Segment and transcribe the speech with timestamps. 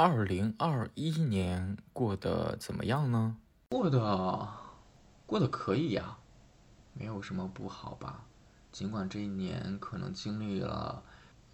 [0.00, 3.36] 二零二一年过得怎么样呢？
[3.70, 4.48] 过得
[5.26, 6.18] 过得可以呀，
[6.94, 8.24] 没有什么不好吧。
[8.70, 11.02] 尽管这一年可能经历了，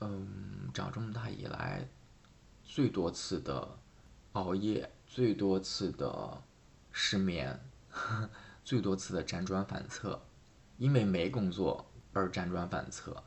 [0.00, 1.88] 嗯，长这么大以来
[2.62, 3.66] 最多次的
[4.32, 6.42] 熬夜，最多次的
[6.92, 7.58] 失眠，
[8.62, 10.20] 最多次的辗转反侧，
[10.76, 13.24] 因为没工作而辗转反侧，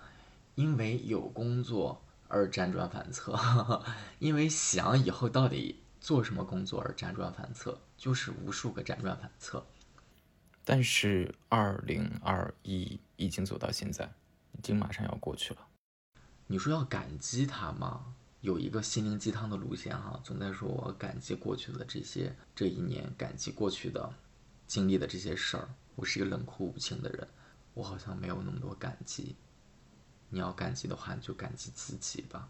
[0.54, 3.38] 因为有工作而辗转反侧，
[4.20, 9.66] 因为想以后到底做什么工作而辗转反侧，就是无数个辗转反侧。
[10.64, 14.12] 但是二零二一已经走到现在，
[14.52, 15.68] 已经马上要过去了。
[16.48, 18.14] 你说要感激他吗？
[18.42, 24.14] 有一个心灵鸡汤的路线哈，总在说我感激过去的这些这一年，感激过去的
[24.68, 25.68] 经历的这些事儿。
[25.96, 27.28] 我是一个冷酷无情的人，
[27.74, 29.36] 我好像没有那么多感激。
[30.30, 32.50] 你要感激的话，你就感激自己吧，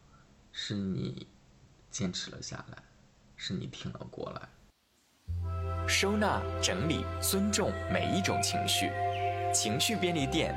[0.52, 1.28] 是你
[1.92, 2.78] 坚持了下来，
[3.36, 4.50] 是你挺了过来。
[5.88, 8.92] 收纳、整理、尊重每一种情绪，
[9.54, 10.54] 情绪便利店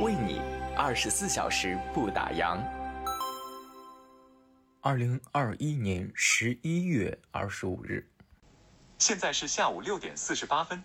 [0.00, 0.40] 为你
[0.76, 2.62] 二十四小时不打烊。
[4.80, 8.06] 二零二一年十一月二十五日，
[8.98, 10.82] 现在是下午六点四十八分。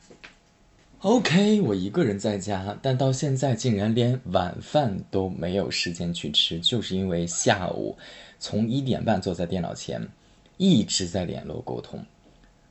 [1.04, 7.98] OK，我一个人在家，但到现在竟然连晚饭都没有时间去吃，就是因为下午
[8.40, 10.08] 从一点半坐在电脑前，
[10.56, 12.06] 一直在联络沟通。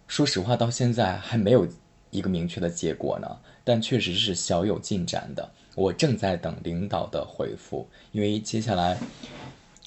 [0.08, 1.68] 说实话，到现在还没有
[2.10, 5.50] 一个明确的结果呢，但确实是小有进展的。
[5.74, 8.96] 我正在等领导的回复，因为接下来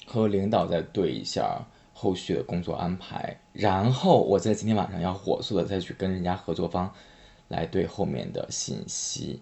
[0.06, 6.94] 和领导再对一下后续的工作安排，然后我在今天晚上要火速的再去跟人家合作方
[7.48, 9.40] 来对后面的信息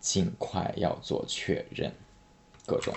[0.00, 1.92] 尽快要做确认，
[2.66, 2.94] 各种。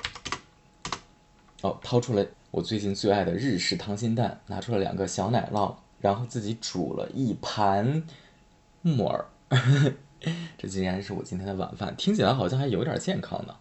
[1.62, 5.76] 哦，掏出了我最近最爱的日式溏心蛋，拿出了两个小奶酪。
[6.02, 8.04] 然后自己煮了一盘
[8.84, 9.26] 木耳，
[10.56, 13.56] 这竟然是我今天的晚饭，听起来好像还有点健康呢。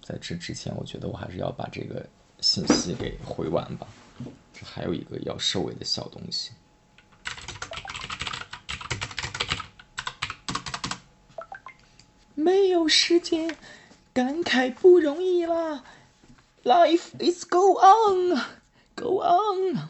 [0.00, 2.06] 在吃之前，我觉得我还是要把这个
[2.40, 3.88] 信息给回完吧。
[4.52, 6.52] 这还有一个要收尾的小东西。
[12.40, 13.54] 没有时间
[14.12, 15.84] 感慨不容易啦
[16.64, 19.88] ，Life is go on，go on。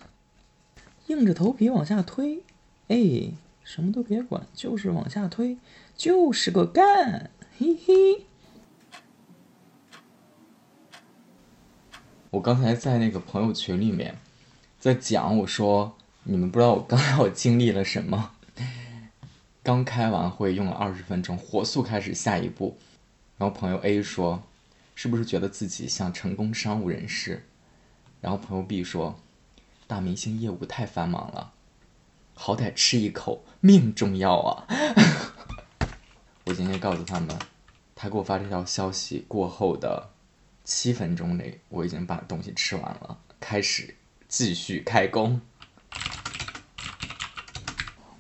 [1.07, 2.43] 硬着头皮往下推，
[2.89, 5.59] 哎，什么都别管，就是往下推，
[5.97, 8.27] 就是个干，嘿嘿。
[12.31, 14.19] 我刚才在那个朋友群里面
[14.79, 18.33] 在讲，我说你们不知道我刚才我经历了什么。
[19.63, 22.79] 刚开完会用了二十分钟，火速开始下一步。
[23.39, 24.43] 然后朋友 A 说，
[24.95, 27.47] 是不是觉得自己像成功商务人士？
[28.21, 29.19] 然后朋友 B 说。
[29.87, 31.53] 大明星业务太繁忙了，
[32.35, 34.67] 好歹吃一口命重要啊！
[36.47, 37.37] 我今天告诉他们，
[37.97, 40.11] 他给我发这条消息过后的
[40.63, 43.97] 七分钟内，我已经把东西吃完了，开始
[44.29, 45.41] 继续开工。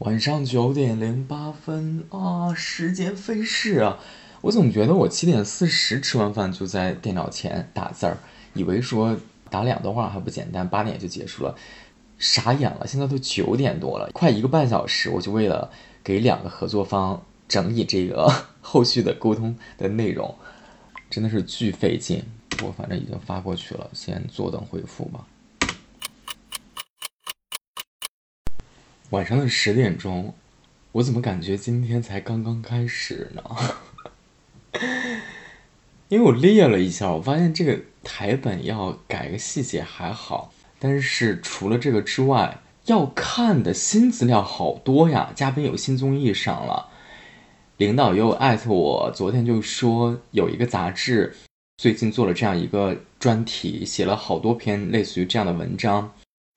[0.00, 3.98] 晚上九点零八分啊，时间飞逝啊！
[4.40, 8.16] 我总觉得我七点四十吃完饭就在电脑前打字儿，
[8.54, 9.16] 以为说。
[9.50, 11.56] 打两段话还不简单，八点就结束了，
[12.18, 12.86] 傻眼了。
[12.86, 15.68] 现在都九点多了，快一个半小时，我就为了
[16.04, 18.32] 给两个合作方整理这个
[18.62, 20.32] 后续的沟通的内容，
[21.10, 22.22] 真的是巨费劲。
[22.62, 25.26] 我反正已经发过去了，先坐等回复吧。
[29.10, 30.32] 晚上的十点钟，
[30.92, 33.42] 我怎么感觉今天才刚刚开始呢？
[36.06, 45.32] 因为我列了一下，我发现这个台本要改个细节还好，但是除了这个之外，要看的新资料好多呀。
[45.34, 46.88] 嘉宾有新综艺上了，
[47.78, 51.34] 领导又艾特我，昨天就说有一个杂志
[51.78, 56.12] 最近做了这样一个专题，写了好多篇类似于这样的文章，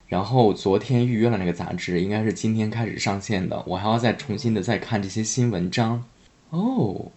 [0.06, 6.04] 然后昨天预约了那个杂志，应该是今天开始上线的，我还要再重新的再看这些新文章。
[6.50, 7.10] 哦，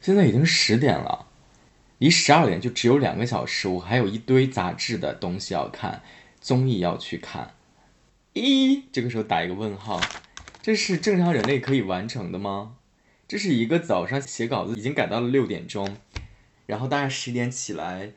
[0.00, 1.26] 现在已经十点了。
[1.98, 6.02] 离十二点就只有两个小时，我还有一堆杂志的东西要看，
[6.40, 7.54] 综艺要去看。
[8.34, 9.98] 咦，这个时候打一个问号，
[10.60, 12.74] 这是正常人类可以完成的吗？
[13.26, 15.96] 这是一个早上写稿子已经改到了六点钟，
[16.66, 18.12] 然后大概十点起来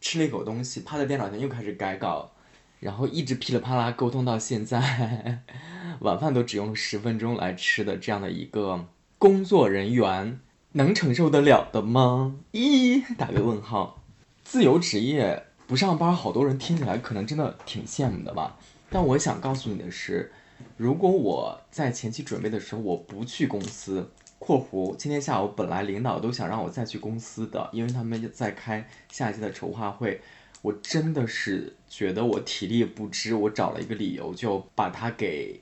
[0.00, 2.30] 吃了一口东西，趴在电脑前又开始改稿，
[2.80, 5.42] 然后一直噼里啪啦沟通到现在，
[6.00, 8.86] 晚饭都只用十分钟来吃的这样的一个
[9.18, 10.40] 工作人员。
[10.72, 12.36] 能承受得了的吗？
[12.52, 14.02] 一打个问号。
[14.44, 18.58] 自由职业不上班，好多人听起来可能真的挺羡慕的吧？
[18.90, 20.30] 但我想告诉你的是，
[20.76, 30.20] 如果我在前期准备的时候我不去公司（括弧今天下午本来领导都想让我再去公司的，因为他们在开下一期的筹划会），
[30.62, 35.60] 我真的是觉得我体力不支，我找了一个理由就把它给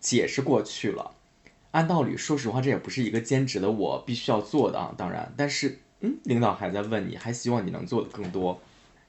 [0.00, 1.14] 解释过去了。
[1.72, 4.94] 按道理，说实话，这也不是一个兼职的我必须要做的啊。
[4.96, 8.60] 当然，但是，嗯，领导还在问你，还希望你能做的更多。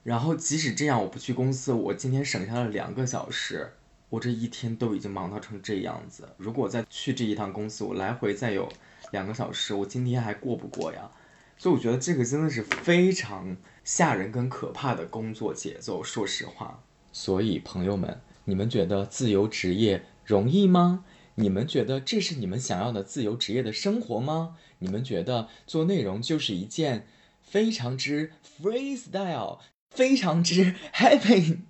[0.02, 3.72] 然后，即使这样，我不去公司，我今天省下了两个小时，
[4.10, 6.28] 我这一天都已经忙到成这样子。
[6.36, 8.68] 如果再去这一趟公司，我来回再有
[9.12, 11.10] 两个小时，我今天还过不过呀？
[11.58, 16.02] 所以，我觉得这个真的是非常吓人跟可怕的工作节奏。
[16.02, 16.82] 说实话，
[17.12, 21.04] 所以朋友们，你们觉得自由职业容易吗？
[21.36, 24.56] 你们觉得这是你们想要的自由职业的生活吗？
[24.78, 27.06] 你们觉得做内容就是一件
[27.42, 29.58] 非常之 freestyle、
[29.90, 31.60] 非常之 happy、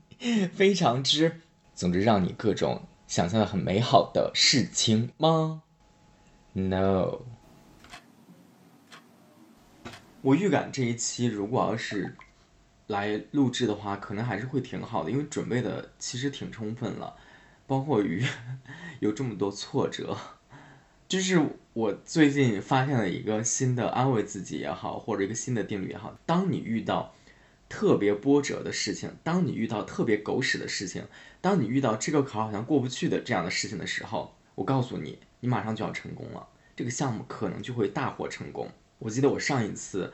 [0.53, 1.41] 非常之，
[1.75, 5.63] 总之让你各种想象的很美好的事情吗
[6.53, 7.36] ？No。
[10.27, 12.17] 我预感这一期如果要是
[12.89, 17.15] 来录制的话，可能还是会挺好的，因为准备的其实挺充分了。
[17.65, 18.25] 包括于
[18.99, 20.17] 有这么多挫折，
[21.07, 21.41] 就是
[21.75, 26.19] 我最近发现了一个新的安慰自己也好，或者一个新的定律也好。
[26.27, 27.15] 当你遇到
[27.69, 31.07] 特别波折的事情，当你遇到特别狗屎的事情，
[31.41, 38.69] 当你遇到这个坎好像过不去的这样的事情的时候，我告诉你，你马上就要成功了，这个项目可能就会大获成功。
[38.99, 40.13] 我记得我上一次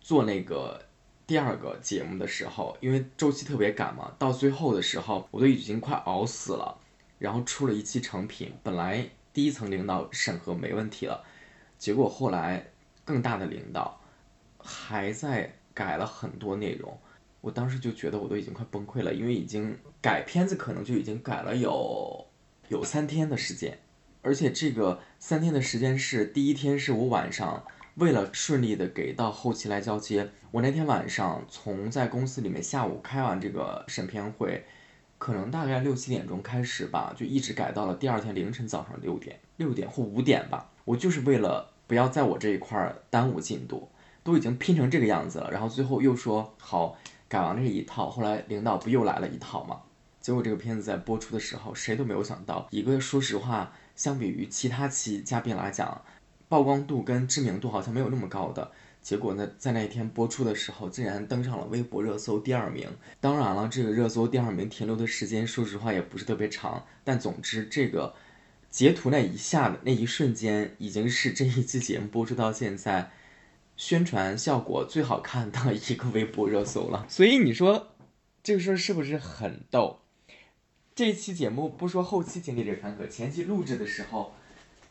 [0.00, 0.80] 做那个
[1.26, 6.80] 第二个节目的时候，因为周期特别赶嘛，到最后的时候我都已经快熬死了。
[7.16, 11.24] 然后出了一期成品，本来第一层领导审核没问题了，
[11.78, 12.66] 结果后来
[13.04, 13.98] 更大的领导
[14.58, 16.98] 还在改了很多内容，
[17.40, 22.26] 我当时就觉得我都已经快崩溃了，因为已经改片子可能就已经改了有
[22.68, 23.78] 有三天的时间，
[24.20, 27.64] 而且这个三天的时间是第一天是我晚上
[27.96, 34.64] 为了顺利的给到后期来交接，我那天晚上从在公司里面下午开完这个审片会。
[35.16, 40.68] 可能大概六七点钟开始吧，就一直改到了第二天凌晨早上六点，六点或五点吧。
[40.84, 43.88] 我就是为了不要在我这一块耽误进度，
[44.22, 45.50] 都已经拼成这个样子了。
[45.50, 49.80] 然后最后又说好改完这一套，后来领导不又来了一套吗？
[50.20, 56.02] 结果这个片子在播出的时候，谁都没有想到，一个说实话，相比于其他期嘉宾来讲，
[56.48, 58.70] 曝光度跟知名度好像没有那么高的。
[59.02, 62.88] 结果呢，在那一天播出的时候，竟然登上了微博热搜第二名。
[63.20, 66.86] 当然了，这个热搜第二名停留的时间，说实话也不是特别长。
[67.04, 68.14] 但总之，这个
[68.70, 73.10] 截图那一下的那一瞬间，已经是这一期节目播出到现在
[73.76, 77.04] 宣传效果最好看的一个微博热搜了。
[77.06, 77.88] 所以你说
[78.42, 79.98] 这个事儿是不是很逗？
[80.94, 84.32] 这期节目不说后期经历这坎坷，前期录制的时候，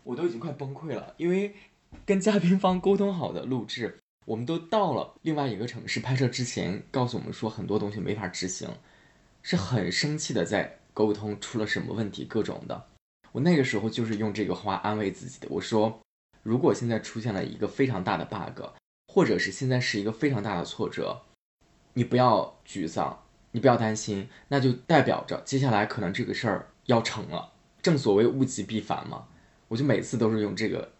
[0.03, 1.55] 我都已经快崩溃了，因为
[2.05, 3.99] 跟嘉宾方沟通好的录制。
[4.25, 8.69] 我们都到了另外一个城市拍摄之前，告诉我们说很多东西没法执行，
[9.41, 12.85] 是很生气的，在沟通出了什么问题，各种的。
[13.33, 15.99] 我那个时候就是用这个话安慰自己的，我说，
[16.41, 18.63] 如果现在出现了一个非常大的 bug，
[19.07, 21.23] 或者是现在是一个非常大的挫折，
[21.93, 27.51] 你不要沮丧，你不要担心，那就代表着接下来可能这个事儿要成了。
[27.81, 29.27] 正所谓物极必反嘛，
[29.73, 30.93] 我就每次都是用这个，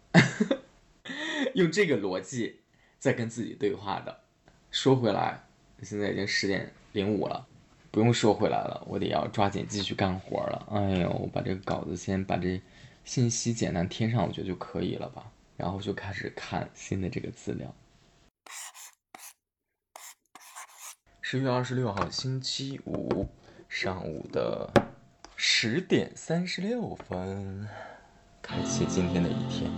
[1.54, 2.62] 用这个逻辑。
[2.98, 4.22] 在跟自己对话的。
[4.72, 5.46] 说回来，
[5.80, 7.46] 现在已经十点零五了，
[7.92, 10.66] 不用说回来了，我得要抓紧继续干活了。
[10.72, 12.60] 哎呦，我把这个稿子先把这
[13.04, 15.30] 信息简单填上，我觉得就可以了吧。
[15.56, 17.72] 然后就开始看新的这个资料。
[21.20, 23.28] 十月二十六号星期五
[23.68, 24.68] 上午的
[25.36, 27.68] 十点三十六分，
[28.46, 29.70] 开启今天的一天。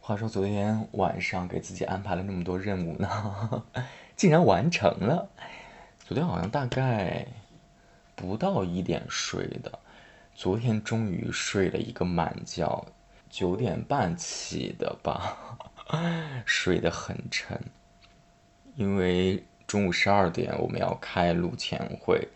[0.00, 3.62] 话说昨天晚上给自己安排了那么多任务呢，
[4.16, 5.28] 竟然完成了。
[5.98, 7.26] 昨天好像大概
[8.14, 9.78] 不到一点睡的，
[10.34, 12.86] 昨天终于睡了一个满觉，
[13.28, 15.36] 九点半起的吧，
[16.46, 17.60] 睡得很沉。
[18.74, 22.26] 因为中午十二点我们要开录前会，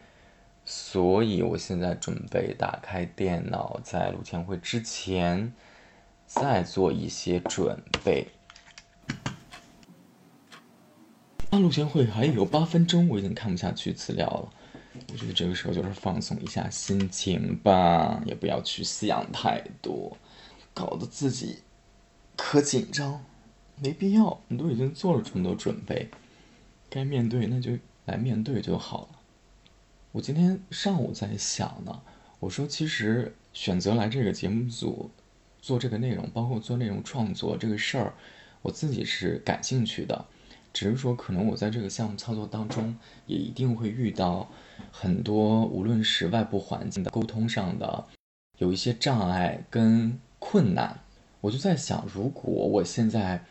[0.71, 5.53] 所以我现在准备打开电脑，在录前会之前。
[6.27, 8.29] 再做一些准备。
[11.51, 14.53] 那录前会还有八分钟，我已经看不下去资料了。
[15.11, 20.19] 我觉得这个时候就是放松一下心情吧，也不要去想太多，
[20.75, 21.61] 搞得自己
[22.37, 23.25] 可紧张，
[23.77, 24.39] 没必要。
[24.49, 26.11] 你都已经做了这么多准备，
[26.91, 29.18] 该面对那就来面对就好了。
[30.19, 32.03] 我今天上午在想呢，
[32.41, 35.09] 我说其实选择来这个节目组
[35.63, 38.13] 做这个内容，包括做内容创作这个事儿，
[38.61, 40.27] 我自己是感兴趣的。
[40.73, 42.97] 只是说，可能我在这个项目操作当中，
[43.27, 44.51] 也一定会遇到
[44.91, 48.05] 很多，无论是外部环境的沟通上的，
[48.59, 50.99] 有一些障碍跟困难。
[51.41, 53.45] 我就在想，如果我现在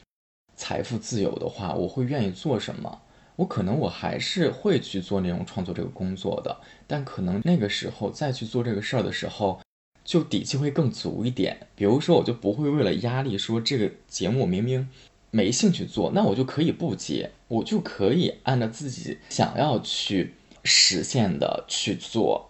[0.57, 3.03] 财富自由的话，我会愿意做什么？
[3.37, 9.61] 我可能我还是会去做内容创作这个工作的，但可能那个时候再去做这个事儿的时候，
[10.03, 11.67] 就底气会更足一点。
[11.75, 14.89] 比如说，我就不会为了压力说这个节目明明。
[15.29, 22.49] 没兴趣做，那我就可以不接，我就可以按照自己想要去实现的去做。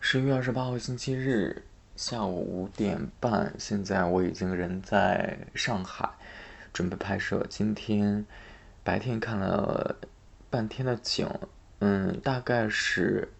[0.00, 1.64] 十一月二十八号星期日
[1.96, 6.10] 下午五点半，现在我已经人在上海，
[6.72, 7.46] 准备拍摄。
[7.48, 8.24] 今天
[8.82, 9.96] 白天看了
[10.50, 11.28] 半天的景，
[11.80, 13.32] 嗯，大概是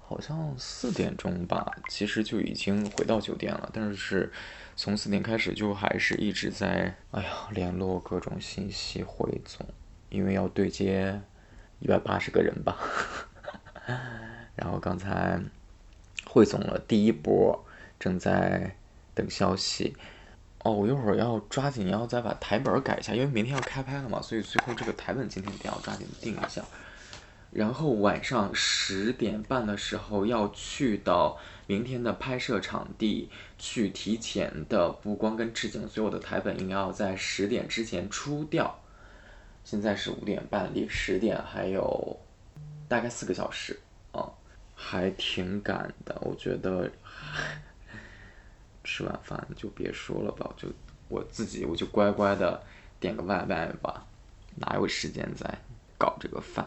[0.00, 4.32] 好像四点钟吧，其实就已经回到酒店了，但是。
[4.80, 9.66] 从四点开始就还是一直在，哎呀，联络各种信息汇总，
[10.08, 11.20] 因为要对接
[11.80, 12.78] 一百八十个人吧。
[14.54, 15.40] 然后刚才
[16.28, 17.64] 汇总了第一波，
[17.98, 18.76] 正在
[19.16, 19.96] 等消息。
[20.64, 26.62] 哦，我一会儿要抓紧要再把台本改一下，因为明天要开拍了嘛，所以最后这个台本今天一定要抓紧定一下。
[27.50, 38.78] 然后晚上十点半的时候要去到明天的拍摄场地去提前的布光跟置景，所有的台本应该要在十点之前出掉。
[39.64, 42.18] 现在是五点半，离十点还有
[42.86, 43.78] 大概四个小时
[44.12, 44.28] 啊，
[44.74, 46.14] 还挺赶的。
[46.20, 46.90] 我觉得
[48.88, 50.66] 吃晚饭就别说了吧，就
[51.08, 52.64] 我自己我就乖乖的
[52.98, 54.06] 点个外卖吧，
[54.56, 55.58] 哪有时间在
[55.98, 56.66] 搞这个饭？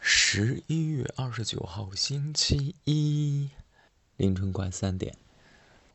[0.00, 3.50] 十一月二十九号星期一
[4.16, 5.14] 凌晨快三点，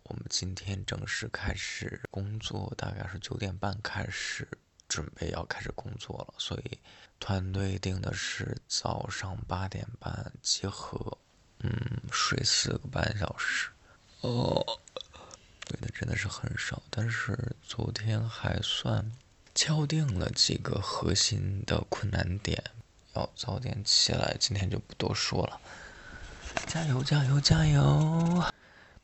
[0.04, 4.48] 我们今天正式开始工作，大概是九点半开始
[4.88, 6.78] 准备要开始工作了，所以
[7.20, 11.18] 团队定的是早上八点半集合，
[11.64, 13.70] 嗯，睡四个半小时，
[14.22, 14.80] 哦，
[15.68, 19.12] 睡的真的是很少，但是昨天还算
[19.54, 22.64] 敲定了几个核心的困难点。
[23.14, 25.60] 要早点起来，今天就不多说了。
[26.68, 28.44] 加油，加油，加油！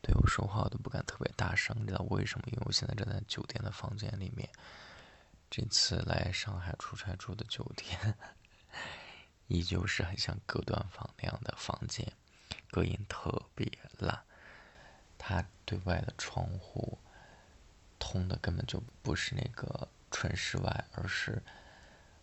[0.00, 2.44] 对我说话我都不敢特别大声，你知道为什么？
[2.46, 4.48] 因为我现在正在酒店的房间里面。
[5.50, 8.14] 这次来上海出差住的酒店，
[9.48, 12.10] 依旧是很像隔断房那样的房间，
[12.70, 14.22] 隔音特别烂。
[15.16, 16.98] 它对外的窗户
[17.98, 21.42] 通的根本就不是那个纯室外，而是。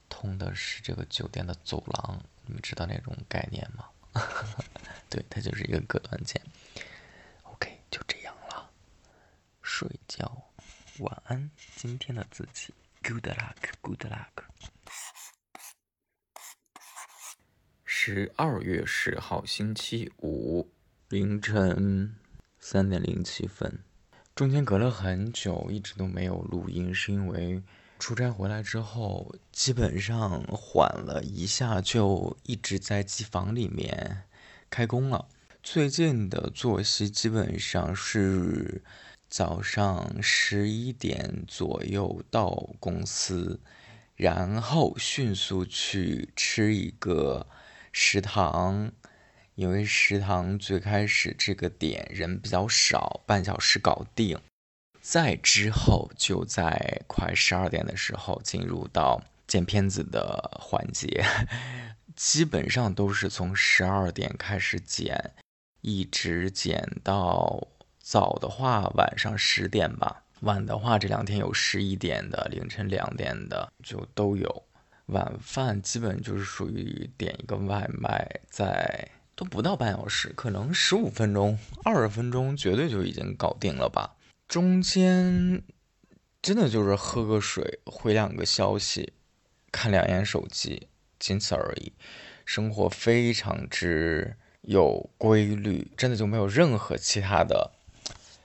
[0.08, 3.90] 通的是这个酒店的走廊，你们知道那种概念吗？
[5.10, 6.40] 对，它就是一个隔断键。
[7.42, 8.70] OK，就这样了，
[9.64, 10.44] 睡觉，
[11.00, 12.72] 晚安，今天的自己
[13.02, 14.44] ，Good luck，Good luck。
[18.08, 20.70] 十二月十号星期五
[21.10, 22.14] 凌晨
[22.60, 23.80] 三点零七分，
[24.36, 27.64] 中间隔了很久，一直都没有录音，是因为。
[27.98, 34.26] 出差回来之后，基本上缓了一下，就一直在机房里面
[34.70, 35.28] 开工了。
[35.64, 38.84] 最近的作息基本上是
[39.28, 43.60] 早上十一点左右到公司，
[44.16, 47.48] 然后迅速去吃一个
[47.98, 48.92] 食堂，
[49.56, 54.38] 因为食堂最开始这个点人比较少，半小时搞定。
[55.00, 61.24] 再之后，就在快十二点的时候进入到剪片子的环节，
[62.18, 65.32] 基本上都是从十二点开始剪，
[65.80, 67.66] 一直剪到
[67.98, 74.64] 早的话晚上十点吧，晚的话这两天有十一点的，凌晨两点的就都有。
[75.08, 84.16] 晚饭基本就是属于点一个外卖，在都不到半小时，可能十五分钟、二十分钟绝对就已经搞定了吧。
[84.48, 85.62] 中间
[86.42, 89.14] 真的就是喝个水、回两个消息、
[89.72, 90.88] 看两眼手机，
[91.20, 91.94] 仅此而已。
[92.46, 97.72] 生活非常之有规律，真的就没有任何其他的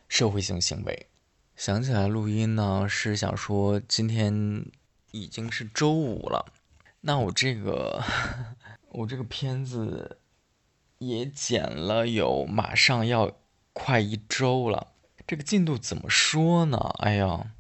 [0.09, 1.07] 社会性行为。
[1.55, 4.65] 想起来录音呢，是想说今天
[5.13, 6.53] 已经是周五了，
[7.01, 8.03] 那我这个
[8.91, 10.19] 我这个片子
[10.99, 13.37] 也剪了有马上要
[13.73, 14.89] 快一周了。
[15.27, 16.77] 这个进度怎么说呢？
[16.99, 17.53] 哎呀，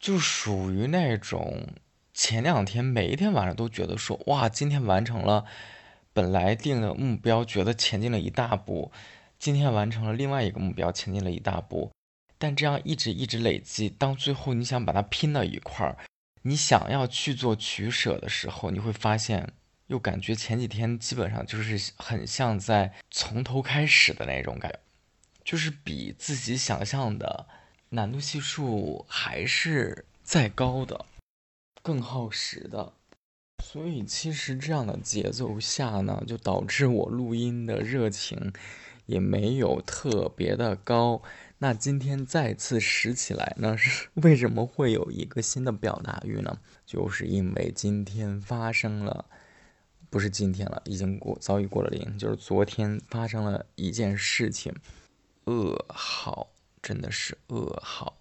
[0.00, 1.68] 就属于那种
[2.14, 5.44] 前两天每一天晚上都觉得说，哇，今天完成了
[6.12, 8.90] 本来定的目标，觉得前进了一大步，
[9.38, 11.90] 今天完成了另外一个目标，前进了一大步。
[12.38, 15.98] 但这样一直一直累积，当最后你想把它拼到一块儿，
[16.42, 19.52] 你想要去做取舍的时候，你会发现，
[19.88, 24.80] 又感觉前几天基本上就是很像在从头开始的那种感觉，
[25.44, 27.46] 就是比自己想象的
[27.90, 31.06] 难度系数还是再高的。
[31.82, 32.92] 更耗时的，
[33.64, 38.52] 所以其实这样的节奏下呢，就导致我录音的热情
[39.06, 41.22] 也没有特别的高。
[41.60, 46.60] 那今天再次拾起来呢，是为什么会有一个新的表达欲呢？
[46.86, 49.24] 就是因为今天发生了，
[50.08, 54.72] 不是今天了，已经过早已过了零，就是昨天发生了一件事情，
[55.46, 56.48] 噩耗，
[56.80, 58.16] 真的是噩耗。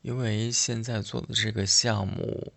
[0.00, 2.54] 因为现在做的这个项目，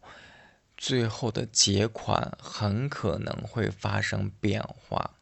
[0.77, 5.15] 最后的结款很可能会发生变化。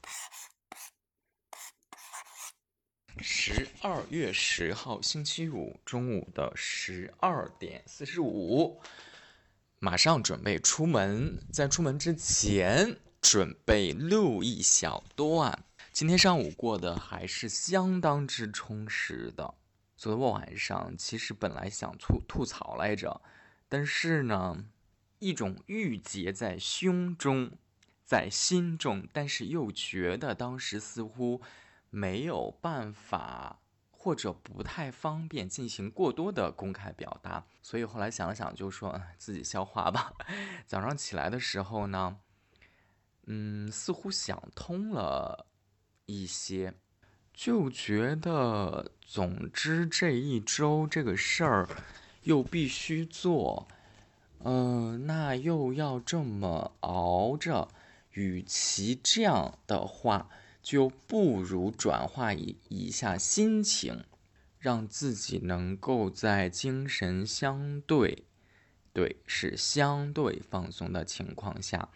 [3.27, 8.79] 十二月十号星期五中午的十二点四十五，
[9.79, 15.65] 马上准备出门，在出门之前准备录一小段。
[15.91, 19.55] 今天上午过得还是相当之充实的。
[19.97, 23.19] 昨天晚上其实本来想吐吐槽来着，
[23.67, 24.65] 但是呢，
[25.17, 27.53] 一种郁结在胸中，
[28.03, 31.41] 在心中，但是又觉得当时似乎
[31.95, 40.11] 没有办法或者不太方便进行过多的公开表达，所以后来想了想，就说自己消化吧。
[40.67, 42.17] 早上起来的时候呢，
[43.27, 45.47] 嗯，似乎想通了
[46.05, 46.73] 一些。
[47.33, 51.67] 就觉得，总之这一周这个事儿
[52.23, 53.67] 又必须做，
[54.39, 57.69] 嗯，那又要这么熬着，
[58.11, 60.29] 与其这样的话，
[60.65, 64.03] 就不如转化一一下心情，
[64.57, 68.23] 让自己能够在精神相对，
[68.91, 71.89] 对，是相对放松的情况下，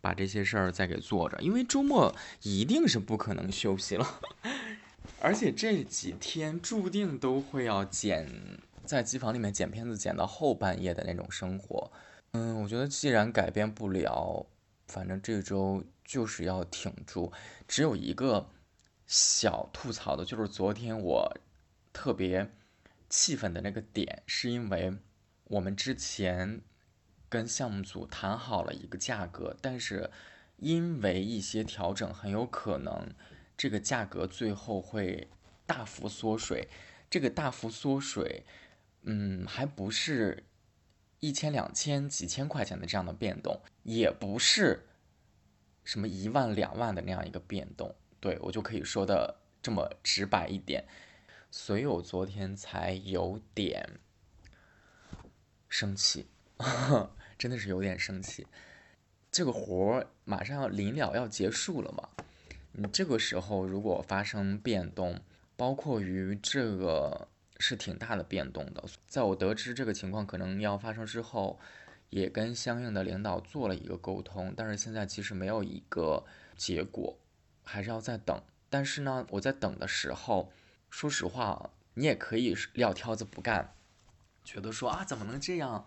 [0.00, 2.12] 把这些事儿再给做着，因为周末
[2.42, 4.20] 一定是不可能休息了。
[5.22, 8.28] 而且这几天注定都会要剪，
[8.84, 11.92] 在机房里面剪片子，剪到后半夜的那种生活。
[12.32, 14.44] 嗯，我觉得既然改变不了，
[14.88, 17.30] 反正这周就是要挺住。
[17.68, 18.48] 只有一个
[19.06, 21.38] 小吐槽的，就是昨天我
[21.92, 22.50] 特别
[23.10, 24.96] 气愤的那个点，是因为
[25.44, 26.62] 我们之前
[27.28, 30.10] 跟项目组谈好了一个价格，但是
[30.56, 33.12] 因为一些调整，很有可能。
[33.58, 35.28] 这个价格最后会
[35.64, 36.68] 大幅缩水，
[37.08, 38.44] 这个大幅缩水，
[39.02, 40.44] 嗯，还不是
[41.20, 44.85] 一千两千几千块钱的这样的变动，也不是
[45.86, 50.84] 什么一万两万的那样一个变动，对我就可以说的这么直白一点，
[51.50, 54.00] 所以我昨天才有点
[55.68, 56.26] 生气，
[57.38, 58.46] 真的是有点生气，
[59.30, 62.08] 这个活儿马上要临了要结束了嘛。
[62.72, 65.20] 你这个时候如果发生变动，
[65.56, 68.84] 包括于这个是挺大的变动的。
[69.06, 71.58] 在我得知这个情况可能要发生之后，
[72.20, 76.24] 也跟相应的领导做了一个沟通，但是现在其实没有一个
[76.56, 77.18] 结果，
[77.62, 78.42] 还是要再等。
[78.70, 80.52] 但是呢，我在等的时候，
[80.90, 83.74] 说实话，你也可以撂挑子不干，
[84.44, 85.86] 觉得说啊怎么能这样，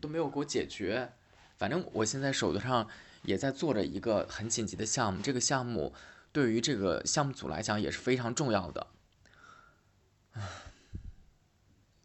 [0.00, 1.12] 都没有给我解决。
[1.56, 2.88] 反正我现在手头上。
[3.24, 5.92] 也在做着一个很紧急的项目，这个项目
[6.32, 8.86] 对于这个项目组来讲也是非常重要的。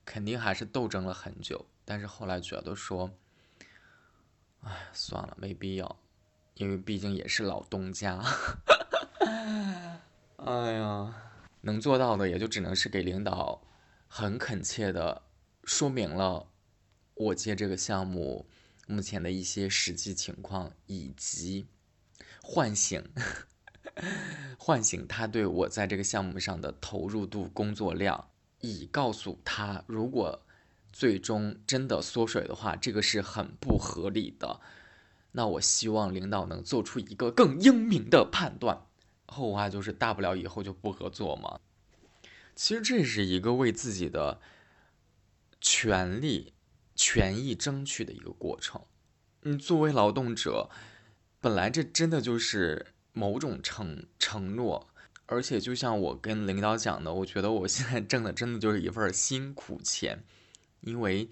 [0.03, 3.11] 肯定还是斗争了很久，但是后来觉得说，
[4.63, 5.99] 哎，算了，没必要，
[6.55, 8.21] 因为毕竟也是老东家。
[10.37, 11.13] 哎呀，
[11.61, 13.61] 能做到的也就只能是给领导
[14.07, 15.23] 很恳切的
[15.63, 16.47] 说明了
[17.13, 18.47] 我接这个项目。
[18.85, 21.67] 目前的一些实际情况，以及
[22.41, 23.01] 唤醒
[24.59, 28.27] 唤醒他对我在这个项目上的投入度、工作量，
[28.59, 30.45] 以告诉他，如果
[30.93, 34.61] 最终真的缩水的话，这个是很不合理的。
[35.33, 38.85] 那我希望领导能做出一个更英明的判断。
[39.25, 41.59] 后话就是大不了以后就不合作嘛。
[42.55, 44.39] 其实这是一个为自己的
[45.59, 46.53] 权利。
[46.95, 48.79] 权益争取的一个过程，
[49.41, 50.69] 嗯，作为劳动者，
[51.41, 54.87] 本来这真的就是某种承承诺，
[55.25, 60.23] 而且就像我跟领导讲的，我觉得我现在挣的真的就是一份辛苦钱，
[60.83, 61.29] 因为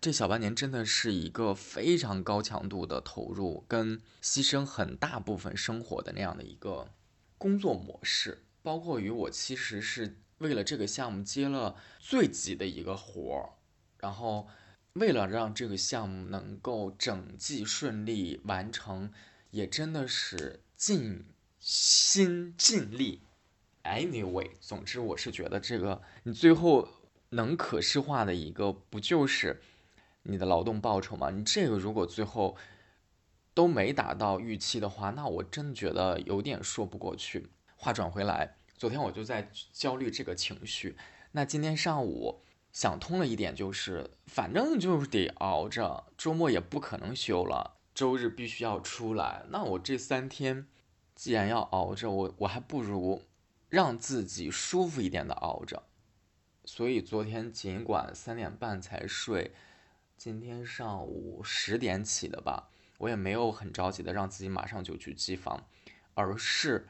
[0.00, 6.88] 这小半年真的是一个非常高强度的投入，跟牺牲很大部分生活的那样的一个
[7.38, 8.44] 工作模式。
[8.62, 13.50] 包括于我其实是为了这个项目接了最急的一个活儿，
[13.98, 14.46] 然后
[14.92, 19.12] 为了让这个项目能够整季顺利完成，
[19.50, 21.26] 也真的是尽
[21.58, 23.22] 心尽力。
[23.82, 26.88] Anyway，总之我是觉得这个你最后
[27.32, 29.60] 能可视化的一个，不就是
[30.22, 31.30] 你的劳动报酬吗？
[31.30, 32.56] 你这个如果最后
[33.54, 37.48] 都没达到预期的话，那我真觉得有点说不过去。
[37.76, 40.96] 话转回来，昨天我就在焦虑这个情绪。
[41.32, 49.44] 那今天上午想通了一点，就是反正就是得熬着，周末也不可能休了，周日必须要出来。
[49.48, 50.66] 那我这三天
[51.14, 53.22] 既然要熬着，我我还不如
[53.70, 55.82] 让自己舒服一点的熬着。
[56.64, 59.52] 所以昨天尽管三点半才睡，
[60.16, 65.66] 今天上午十点起的吧，我也没有很着急的让自己马上就去机房，
[66.14, 66.88] 而是。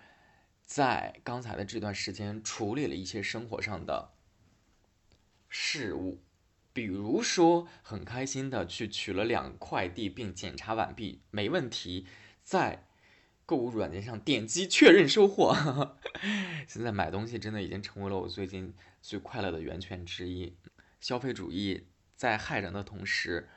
[0.64, 4.12] 在刚才的这段时间，处理了一些生活上的
[5.46, 6.22] 事物，
[6.72, 12.06] 比如说很开心的去取了两快递，并检查完毕，没问题，
[12.42, 12.86] 在
[13.44, 15.98] 购物软件上点击确认收货。
[16.66, 20.56] 现在买东西真的已经成为了我最近最快乐的源泉之一。
[21.00, 23.50] 消费主义在害人的同时，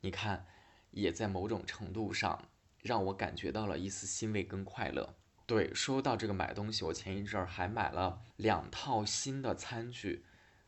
[0.00, 0.46] 你看，
[0.90, 2.48] 也在某种程度上
[2.80, 5.14] 让我感觉到了一丝欣慰跟快乐。
[5.46, 10.24] 对，说到这个买东西，我前一阵儿还买了两套新的餐具。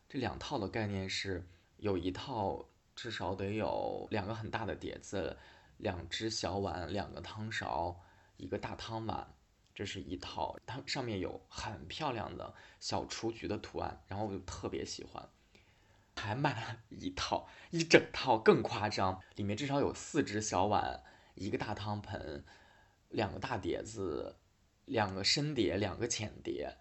[0.08, 5.36] 这两套的概念是，有一套至少得有两个很大的碟子，
[5.78, 8.00] 两只小碗，两个汤勺，
[8.36, 9.34] 一个大汤碗，
[9.78, 10.58] 这是一套。
[10.66, 15.28] 它上面有很漂亮的小雏菊的图案，然后我就特别喜欢。
[16.16, 21.04] 还买了一套，一整套更夸张，里面至少有四只小碗，
[21.36, 22.44] 一个大汤盆，
[23.10, 24.40] 两个大碟子。
[24.84, 26.76] 两个深碟，两个浅碟，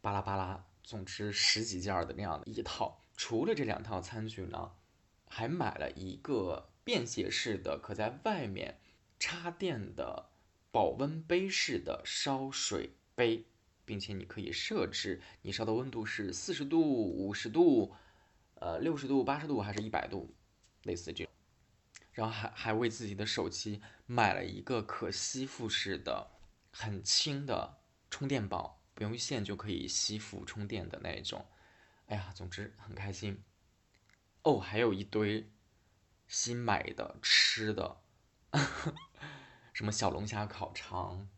[0.00, 3.02] 巴拉巴拉，总之十几件的那样的一套。
[3.16, 4.72] 除了这两套餐具呢，
[5.26, 8.78] 还买了一个便携式的，可在外面
[9.18, 10.28] 插电的
[10.70, 13.46] 保温杯式的烧水杯，
[13.84, 17.94] 并且你可以设置你烧的温度是四十度、五十度、
[18.54, 20.34] 呃六十度、八十度还是一百度，
[20.82, 21.32] 类似这种。
[22.12, 26.30] 然后还还为自己的手机买了一个可吸附式的。
[26.70, 27.78] 很轻的
[28.10, 31.44] 充电宝，不用线就可以吸附充电的那一种。
[32.06, 33.42] 哎呀，总之很开心。
[34.42, 35.50] 哦，还有一堆
[36.28, 38.00] 新买的吃的，
[39.78, 41.28] 什么小龙虾烤肠。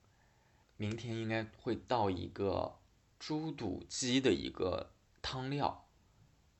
[0.78, 2.78] 明天应该会到一个
[3.18, 5.86] 猪肚鸡的一个汤料，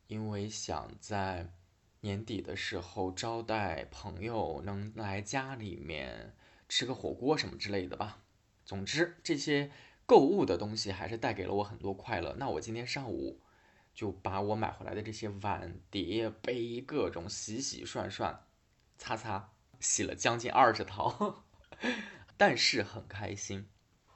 [0.06, 1.54] 因为想在
[2.00, 6.36] 年底的时候招待朋友，能来家里面
[6.68, 8.24] 吃个火锅什么之类的吧。
[8.66, 9.70] 总之，这些
[10.04, 12.34] 购物的东西还是带给了我很多快乐。
[12.38, 13.40] 那我今天上午
[13.94, 18.44] 就把我买回来的这些碗、碟、杯各种洗洗涮涮、
[18.98, 21.44] 擦擦，洗了将近二十 套，
[22.36, 23.68] 但是很开心。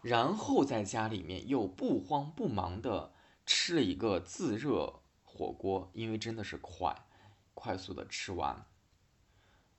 [0.03, 3.15] 然后在家里面又不慌不忙的
[3.47, 7.07] 吃了一个自热火锅，因为真的是快，
[7.55, 8.67] 快速的吃完。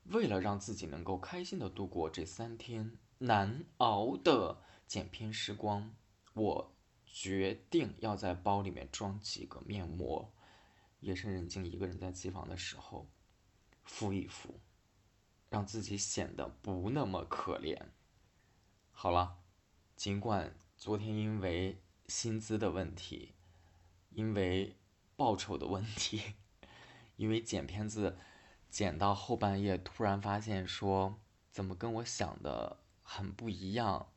[0.04, 2.98] 为了让自己能够开心的度过这三天。
[3.18, 5.94] 难熬的剪片时光，
[6.34, 10.34] 我决定要在包里面装几个面膜，
[11.00, 13.08] 夜深人静一个人在机房的时候
[13.84, 14.60] 敷一敷，
[15.48, 17.78] 让自己显得不那么可怜。
[18.92, 19.38] 好了，
[19.96, 23.34] 尽管昨天因为薪资的问题，
[24.10, 24.76] 因为
[25.16, 26.34] 报酬的问题，
[27.16, 28.18] 因为剪片子
[28.70, 32.78] 剪到后半夜，突然发现说怎么跟我想的。
[33.08, 34.10] 很不一样，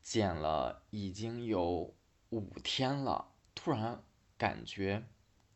[0.00, 1.96] 剪了已经有
[2.30, 4.04] 五天了，突然
[4.38, 5.08] 感觉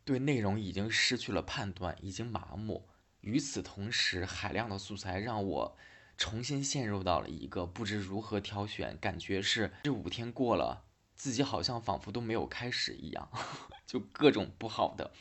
[0.04, 2.88] 对内容已经失去了判断，已经麻木。
[3.20, 5.76] 与此同时，海量的素材让我
[6.16, 13.30] 重新陷入到了一个不知如何挑选，感觉是这五天过了，自己好像仿佛都没有开始一样，
[13.86, 15.12] 就各种不好的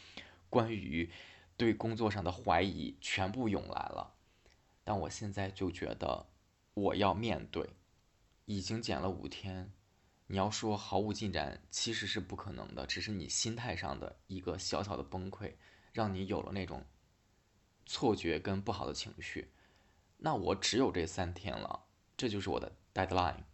[0.49, 1.11] 关于
[1.57, 4.15] 对工作上的怀疑全部涌来了。
[4.83, 6.27] 但我现在就觉得。
[6.75, 7.71] 我要面对，
[8.45, 9.73] 已经减了五天，
[10.27, 15.55] 你要说毫无进展，其实是不可能的，只是你心态上的一个小小的崩溃，
[15.91, 16.85] 让你有了那种
[17.89, 19.51] 错觉跟不好的情绪。
[20.17, 23.45] 那我只有这三天了，这就是我的 deadline，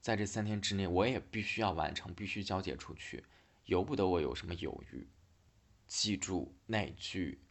[0.00, 3.22] 在这三天之内，我也必须要完成，必须交接出去，
[3.66, 5.06] 由不得我有什么犹豫。
[5.86, 7.42] 记住那句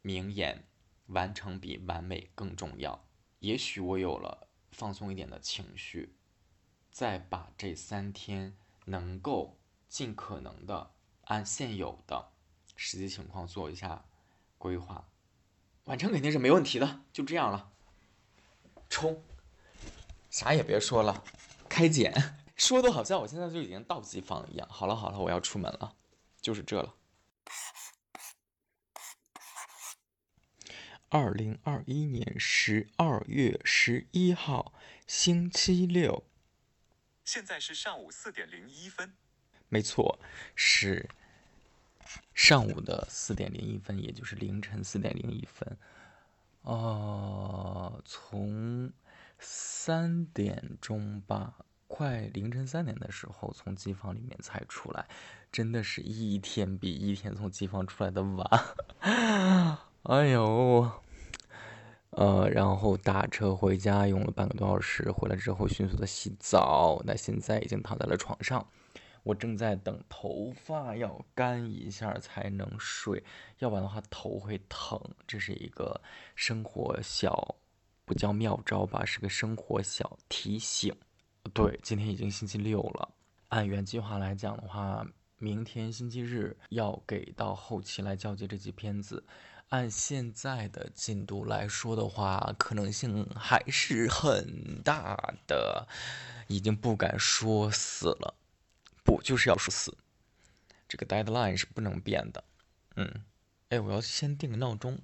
[0.00, 0.64] 名言：
[1.08, 3.06] 完成比完美更重要。
[3.40, 6.16] 也许我有了放松一点的情绪，
[6.90, 9.58] 再把这三天能够
[9.90, 10.94] 尽可能的
[11.24, 12.32] 按现有的
[12.76, 14.06] 实际情况做一下
[14.56, 15.06] 规划，
[15.90, 17.00] 完成肯定是没问题的。
[17.12, 17.72] 就这样了，
[18.88, 19.24] 冲！
[20.30, 21.24] 啥也别说了，
[21.68, 24.68] 开剪，说的好像我现在就已经到机房一样。
[24.70, 25.96] 好了好了，我要出门了，
[26.40, 26.94] 就是这了。
[31.08, 34.72] 二零二一年十二月十一号，
[35.08, 36.24] 星期六。
[37.24, 39.12] 现在是上午四点零一分。
[39.68, 40.20] 没错，
[40.54, 41.10] 是
[42.34, 45.76] 上午的四点零一分，也就是凌晨四点零一分。
[46.62, 48.92] 哦，从
[49.38, 51.54] 三点钟吧，
[51.88, 55.06] 快凌晨三点的时候，从机房里面才出来，
[55.50, 58.46] 真的是一天比一天从机房出来的晚。
[60.04, 60.90] 哎呦，
[62.10, 68.66] 呃，然后打车回家用了半个多小时，回来之后迅速的洗澡，那现在已经躺在了床上，
[69.22, 73.22] 我正在等头发要干一下才能睡，
[73.58, 75.00] 要不然的话头会疼。
[75.26, 76.00] 这是一个
[76.34, 77.56] 生活小，
[78.04, 80.94] 不叫妙招吧，是个生活小提醒。
[81.52, 83.08] 对，今天已经星期六了，
[83.48, 85.06] 按原计划来讲的话，
[85.38, 89.24] 明天星期日要给到后期来交接这集片子。
[89.70, 95.86] 按现在的进度来说的话，可能性还是很大的，
[96.48, 98.34] 已经不敢说死了，
[99.10, 99.98] 不就是要说死。
[100.86, 102.44] 这个 deadline 是不能变的。
[102.94, 103.24] 嗯，
[103.70, 105.00] 哎，我要先定个闹钟，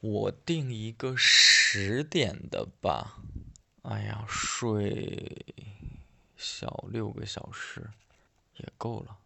[0.00, 3.22] 我定一个十点的吧。
[3.84, 5.46] 哎呀，睡
[6.36, 7.90] 小六个小时
[8.58, 9.16] 也够了，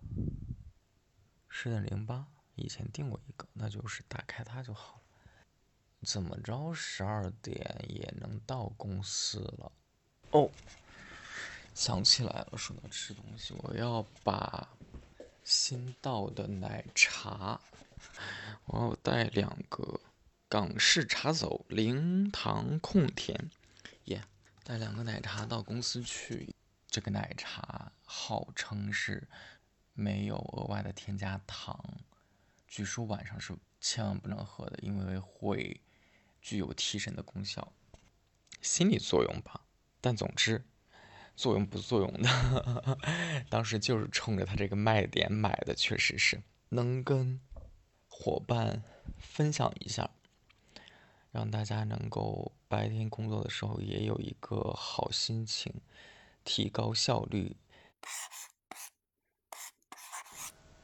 [1.49, 2.25] 十点零八。
[2.55, 5.03] 以前定过一个，那就是打开它就好了。
[6.03, 7.59] 怎么着，十二点
[7.89, 9.73] 也能到公司了？
[10.31, 10.49] 哦，
[11.75, 14.69] 想起来了，说到吃东西，我要把
[15.43, 17.61] 新到的奶茶，
[18.67, 20.01] 我要带两个
[20.49, 23.51] 港式茶走，零糖控甜，
[24.05, 24.23] 耶，
[24.63, 26.55] 带两个奶茶到公司去。
[26.89, 29.27] 这个奶茶号称是
[29.95, 31.83] 没有额外的添加糖。
[32.69, 35.81] 据说晚上是千万不能喝的，因为会
[36.43, 37.73] 具有提神的功效，
[38.61, 39.63] 心理作用吧。
[40.03, 40.63] 但总之，
[41.35, 42.99] 作用不作用的，
[43.51, 47.41] 当时就是冲着他这个卖点买的，确实是能跟
[48.09, 48.83] 伙伴
[49.19, 50.11] 分享一下，
[51.31, 55.73] 让大家能够白天工作的时候也有一个好心情，
[56.45, 57.57] 提高效率。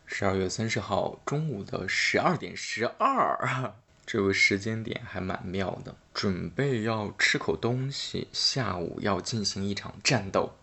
[0.05, 3.77] 十二月三十号中午的十二点十二，
[4.11, 5.95] 这个时间点还蛮妙的。
[6.15, 10.55] 准备要吃口东西，下午要进行一场战斗，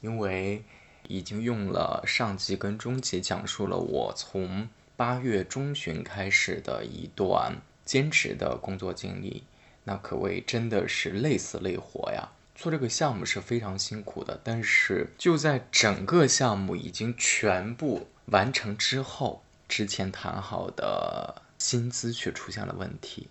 [0.00, 0.64] 因为
[1.06, 9.44] 已经用了上集跟中集讲述了我从八月中旬开始的一段兼职的工作经历，
[9.84, 12.28] 那可谓真的是累死累活呀。
[12.56, 18.08] 做这个项目是非常辛苦的，但是就在整个项目已经全部。
[18.28, 23.26] 完成之后，之前谈好的薪资却出现了问题，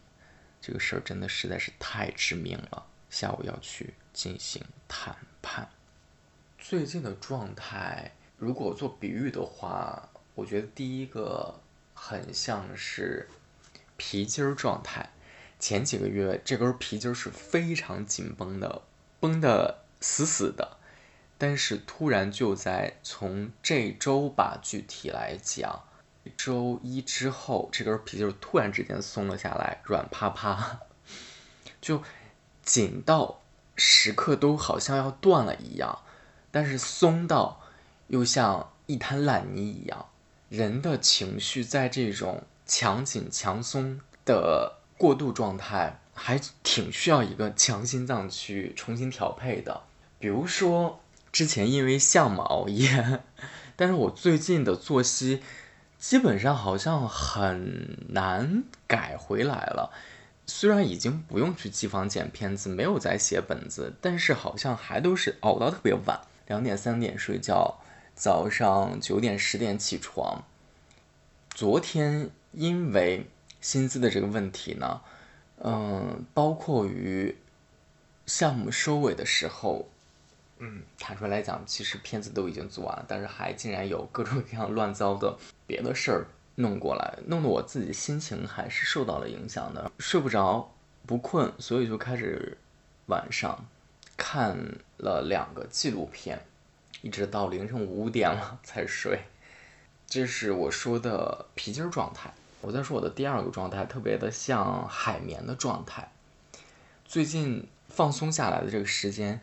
[0.59, 2.83] 这个事儿真的实在是太致命了。
[3.11, 5.69] 下午要去进行谈判。
[6.57, 11.59] 最近的状态，如果做比喻的话，我觉得第一个
[11.93, 13.29] 很像是
[13.97, 15.11] 皮筋儿状态。
[15.59, 18.81] 前几个月这根皮筋儿是非常紧绷的，
[19.19, 20.77] 绷得死死的。
[21.37, 25.83] 但是突然就在从这周吧，具体来讲，
[26.37, 30.79] 周一之后，这根皮筋突然之间松了下来，软趴趴，
[31.81, 32.01] 就
[32.63, 33.41] 紧到
[33.75, 35.99] 时刻都好像要断了一样，
[36.51, 37.61] 但是松到
[38.07, 40.07] 又像一滩烂泥一样。
[40.49, 49.83] 人的情绪在这种强紧强松的过渡状态，还挺需要一个强心脏去重新调配的，
[50.19, 50.99] 比如说。
[51.31, 53.21] 之前因为项目熬夜，
[53.75, 55.41] 但是我最近的作息
[56.03, 59.89] 基本上好像很难改回来了。
[60.45, 67.79] 虽然已经不用去机房剪片子，没有再写本子，但是好像还都是熬到特别晚，两点三点睡觉，
[68.13, 70.43] 早上九点十点起床。
[71.55, 73.25] 昨天因为
[73.61, 74.99] 薪资的这个问题呢，
[75.59, 77.37] 嗯，包括于
[78.25, 79.87] 项目收尾的时候。
[80.59, 85.37] 嗯，坦率来讲，其实片子都已经做完了，但是还竟然有各种各样乱糟的
[85.73, 90.71] 别的事儿弄过来，弄得我自己心情还是受到了影响的，睡不着，
[91.07, 92.55] 不困，所以就开始
[93.07, 93.65] 晚上
[94.15, 94.55] 看
[94.97, 96.45] 了两个纪录片，
[97.01, 99.21] 一直到凌晨五点了才睡。
[100.05, 102.31] 这是我说的皮筋儿状态。
[102.61, 106.11] 我再说我的第二个状态，特别的像海绵的状态。
[107.03, 109.41] 最近放松下来的这个时间，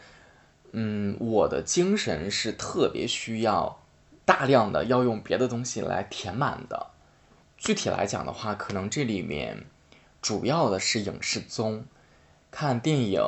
[0.70, 3.79] 嗯，我的精神是特别需要
[4.30, 6.90] 大量的要用别的东西来填满的。
[7.58, 9.66] 具体来讲的话，可能这里面
[10.22, 11.84] 主要的是影视综，
[12.52, 13.20] 看电影、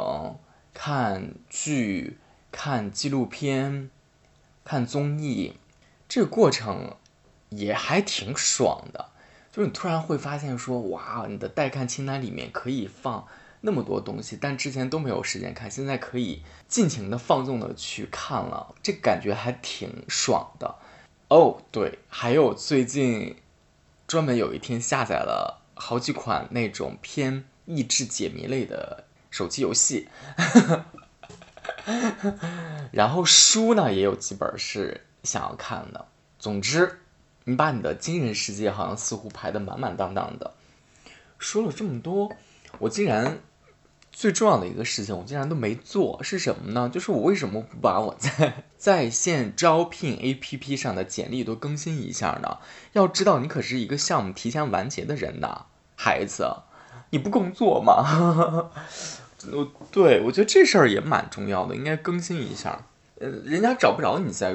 [0.72, 2.18] 看剧、
[2.52, 3.90] 看纪录片、
[4.64, 5.54] 看综艺，
[6.08, 6.94] 这个过程
[7.48, 9.08] 也还挺爽的。
[9.50, 13.26] 就是你突然会发现说，哇，你的待看清单里面可以放
[13.62, 20.76] 那么多东西，但之前都没有时间看，现在可以尽情的放纵的去看了，这感觉还挺爽的。
[21.32, 23.36] 哦，对，还有最近。
[24.06, 30.06] 专门有一天下载了好几款那种偏益智解谜类的手机游戏，
[32.90, 36.04] 然后书呢也有几本是想要看的。
[36.38, 37.00] 总之，
[37.44, 40.52] 你把你的精神世界好像似乎排得满满当当的。
[41.38, 42.36] 说了这么多，
[42.80, 43.38] 我竟然。
[44.12, 46.88] 最重要的一个事情，我竟然都没做，是什么呢？
[46.92, 52.58] 就是我为什么不把我在在线招聘 APP 上的简历都更新一下呢？
[52.92, 55.64] 要知道，你可是一个项目提前完结的人呐，
[55.96, 56.46] 孩子，
[57.10, 58.70] 你不工作吗？
[59.50, 62.86] 我对我觉得这事儿也蛮重要的，应该更新一下。
[63.18, 64.54] 呃，人家找不着你再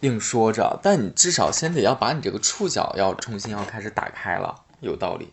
[0.00, 5.28] 另说着，但你至少先得要把你这个触角要重新要开始打开了，有道理。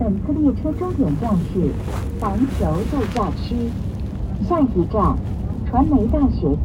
[0.00, 1.70] 本次列车终点站是
[2.18, 3.70] 环球度假区，
[4.48, 5.14] 下一站
[5.68, 6.56] 传媒大学。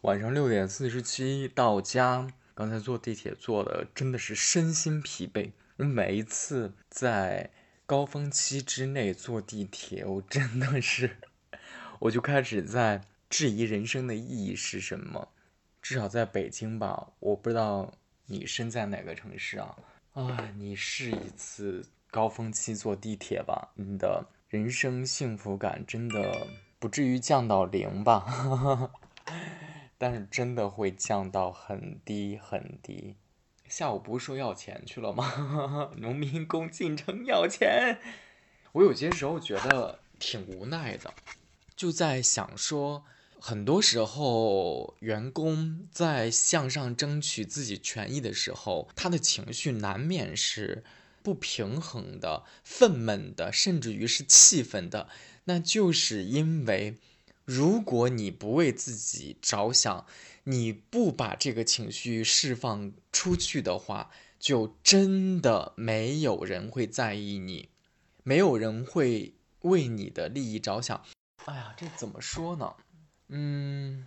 [0.00, 5.52] 晚上六点四十七到家，刚才坐地铁坐的真的是身心疲惫。
[5.76, 7.48] 每一次在
[7.86, 11.18] 高峰期之内坐地铁，我真的是，
[12.00, 15.28] 我就开始在质疑人生的意义是什么。
[15.80, 17.92] 至少在北京吧，我不知道
[18.26, 19.76] 你身在哪个城市啊？
[20.14, 21.84] 啊，你试一次。
[22.12, 26.46] 高峰期坐地铁吧，你的人生幸福感真的
[26.78, 28.92] 不至于降到零吧，
[29.96, 33.16] 但是真的会降到很低很低。
[33.66, 35.92] 下午不是说要钱去了吗？
[35.96, 37.98] 农民工进城要钱，
[38.72, 41.14] 我有些时候觉得挺无奈的，
[41.74, 43.04] 就在想说，
[43.40, 50.84] 很多时候员工在向上争取自己权益的时候，他的情绪难免是。
[51.22, 55.08] 不平衡的、愤懑的，甚至于是气愤的，
[55.44, 56.96] 那就是因为，
[57.44, 60.04] 如果你不为自己着想，
[60.44, 67.68] 你不把这个情绪释放出去的话，就真的没有人会在意你，
[68.24, 71.02] 没有人会为你的利益着想。
[71.44, 72.74] 哎呀，这怎么说呢？
[73.28, 74.06] 嗯，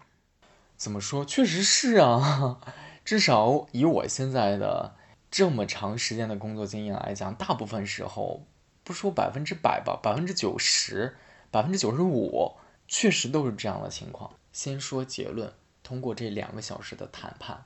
[0.75, 1.23] 怎么说？
[1.25, 2.59] 确实是啊，
[3.05, 4.95] 至少以我现在的。
[5.35, 8.47] 这么长时间的工作经验来讲，大部分时候
[8.85, 11.17] 不说百分之百吧，百分之九十、
[11.51, 12.53] 百分之九十五，
[12.87, 14.33] 确实都是这样的情况。
[14.53, 17.65] 先说结论，通过这两个小时的谈判，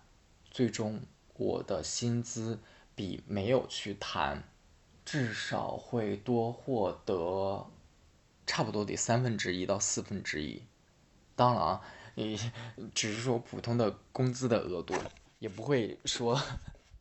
[0.50, 1.00] 最终
[1.36, 2.60] 我的薪资
[2.96, 4.46] 比没有去谈，
[5.06, 7.68] 至少会多获得
[8.48, 10.64] 差不多得三分之一到四分之一。
[11.36, 11.82] 当然啊，
[12.16, 12.36] 你
[12.96, 14.96] 只是说普通的工资的额度，
[15.38, 16.42] 也不会说。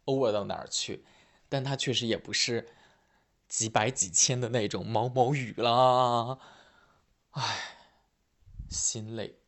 [0.08, 1.04] Over 到哪儿去？
[1.50, 2.68] 但它确实也不是
[3.46, 6.38] 几百几千的那种毛毛雨啦，
[7.30, 7.42] 唉，
[8.68, 9.38] 心累。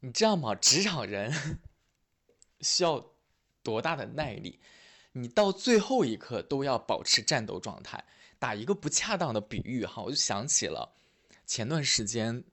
[0.00, 0.54] 你知道吗？
[0.54, 1.60] 职场人
[2.60, 3.12] 需要
[3.62, 4.60] 多大的耐力？
[5.12, 8.04] 你到最后一刻都要保持战斗状态。
[8.38, 10.92] 打一个不恰当的比喻哈，我就想起了
[11.46, 12.44] 前段时间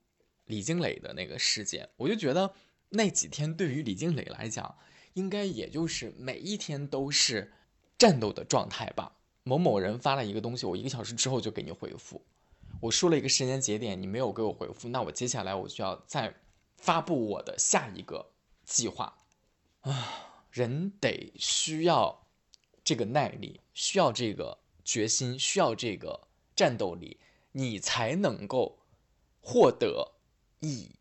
[0.46, 2.54] 李金磊的那个事件，我就觉得
[2.90, 4.78] 那几天对于李金磊来讲。
[5.14, 7.54] 应该也就是每一天都是
[7.98, 9.18] 战斗的状态吧。
[9.44, 12.22] 某某人发了一个东西，我一个小时之后就给你回复。
[12.80, 16.36] 我说了一个时间节点，你没有给我回复，那我接下来我就要再
[16.78, 18.32] 发布我的下一个
[18.64, 19.18] 计划。
[19.82, 22.28] 啊，人得需要
[22.84, 27.20] 这个耐力，需要这个决心，需要这个战斗力，
[27.54, 28.80] 你才能够
[29.42, 30.14] 获得
[30.60, 30.92] 一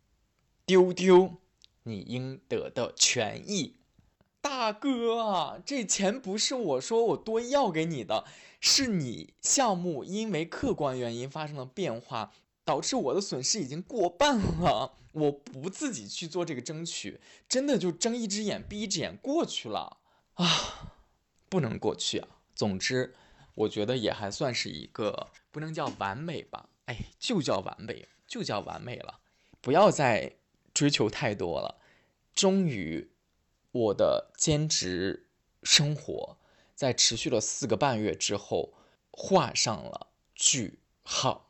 [0.65, 1.35] 丢丢
[1.83, 3.75] 你应得的权益。
[4.41, 8.25] 大哥啊，这钱不是我说我多要给你的，
[8.59, 12.33] 是你项目因为客观原因发生了变化，
[12.65, 14.93] 导致我的损失已经过半了。
[15.13, 17.19] 我不自己去做这个争取，
[17.49, 19.97] 真的就睁一只眼闭一只眼过去了
[20.35, 20.95] 啊！
[21.49, 22.27] 不能过去啊！
[22.55, 23.13] 总之，
[23.55, 29.19] 我觉得也还算是一个不能叫完美吧，哎，就叫完美，就叫完美了。
[29.59, 30.37] 不要再
[30.73, 31.81] 追求太多了。
[32.33, 33.10] 终于，
[33.71, 35.27] 我的兼职
[35.63, 36.37] 生活
[36.75, 38.73] 在持续了四个半月之后
[39.11, 41.47] 画上了句号。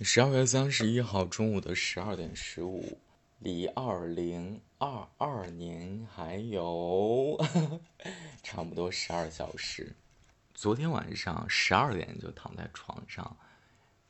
[0.00, 2.98] 十二月三十一号中午的十二点十五，
[3.38, 7.36] 离二零二二年还有
[8.42, 9.96] 差不多十二小时。
[10.52, 13.36] 昨天晚上十二点就躺在床上，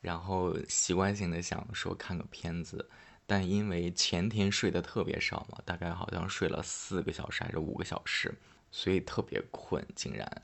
[0.01, 2.91] 然后习惯性的想说看个片子，
[3.27, 8.35] 但因为前天睡得特别少嘛，大概好像睡了四个小时还是五个小时，
[8.71, 10.43] 所以特别困，竟然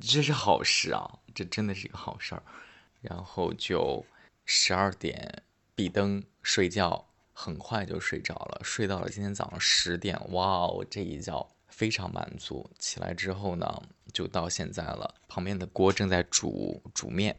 [0.00, 2.42] 这是好事啊，这真的是一个好事儿。
[3.00, 4.04] 然后就。
[4.44, 10.18] 十二点闭灯睡觉，很快就睡着了，睡到了今天早上十点。
[10.32, 12.68] 哇哦，这一觉非常满足。
[12.76, 15.14] 起来之后呢，就到现在了。
[15.28, 17.38] 旁边的锅正在煮煮面。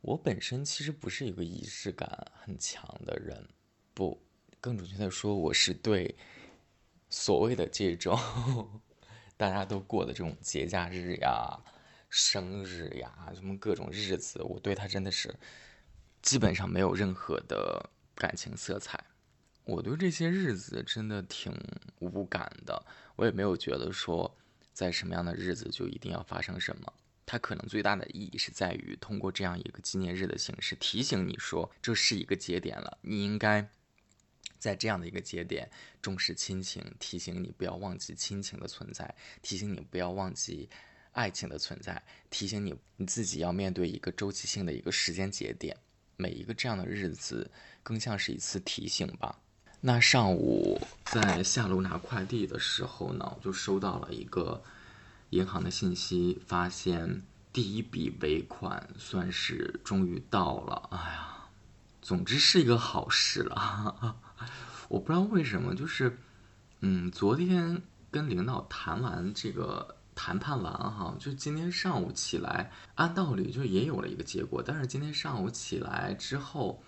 [0.00, 3.48] 我本身其实不是一个仪式感很强的人，
[3.92, 4.22] 不，
[4.64, 6.16] 更准确的说，我是对
[7.10, 8.18] 所谓的这种
[9.36, 11.60] 大家都过的这种节假日呀、
[12.08, 15.34] 生日呀、什么各种日子，我对他真的是。
[16.22, 18.98] 基本上没有任何的感情色彩，
[19.64, 21.52] 我对这些日子真的挺
[21.98, 22.86] 无感的。
[23.16, 24.34] 我也没有觉得说，
[24.72, 26.90] 在什么样的日子就一定要发生什么。
[27.26, 33.68] 它可能最大的意义是在于通过这样一个纪念日的形式，提醒你说这是一个节点了，你应该
[34.64, 40.70] 在这样的一个节点重视亲情，提醒你不要忘记亲情的存在，提醒你不要忘记
[41.12, 45.76] 爱情的存在，提醒你你自己要面对一个周期性的一个时间节点。
[46.16, 47.50] 每一个这样的日子，
[47.82, 49.38] 更像是一次提醒吧。
[49.82, 54.62] 那上午在下楼拿快递的时候呢，我就收到了一个
[55.28, 57.20] 银行的信息，发现
[57.52, 60.88] 第一笔尾款算是终于到了。
[60.90, 61.50] 哎呀，
[62.00, 64.16] 总之是一个好事了。
[64.88, 66.18] 我不知道为什么，就是，
[66.80, 69.96] 嗯，昨天跟领导谈完这个。
[70.16, 74.62] 谈判完哈，就今天上午起来，按道理就也有了一个结果。
[74.64, 76.80] 但是今天上午起来之后，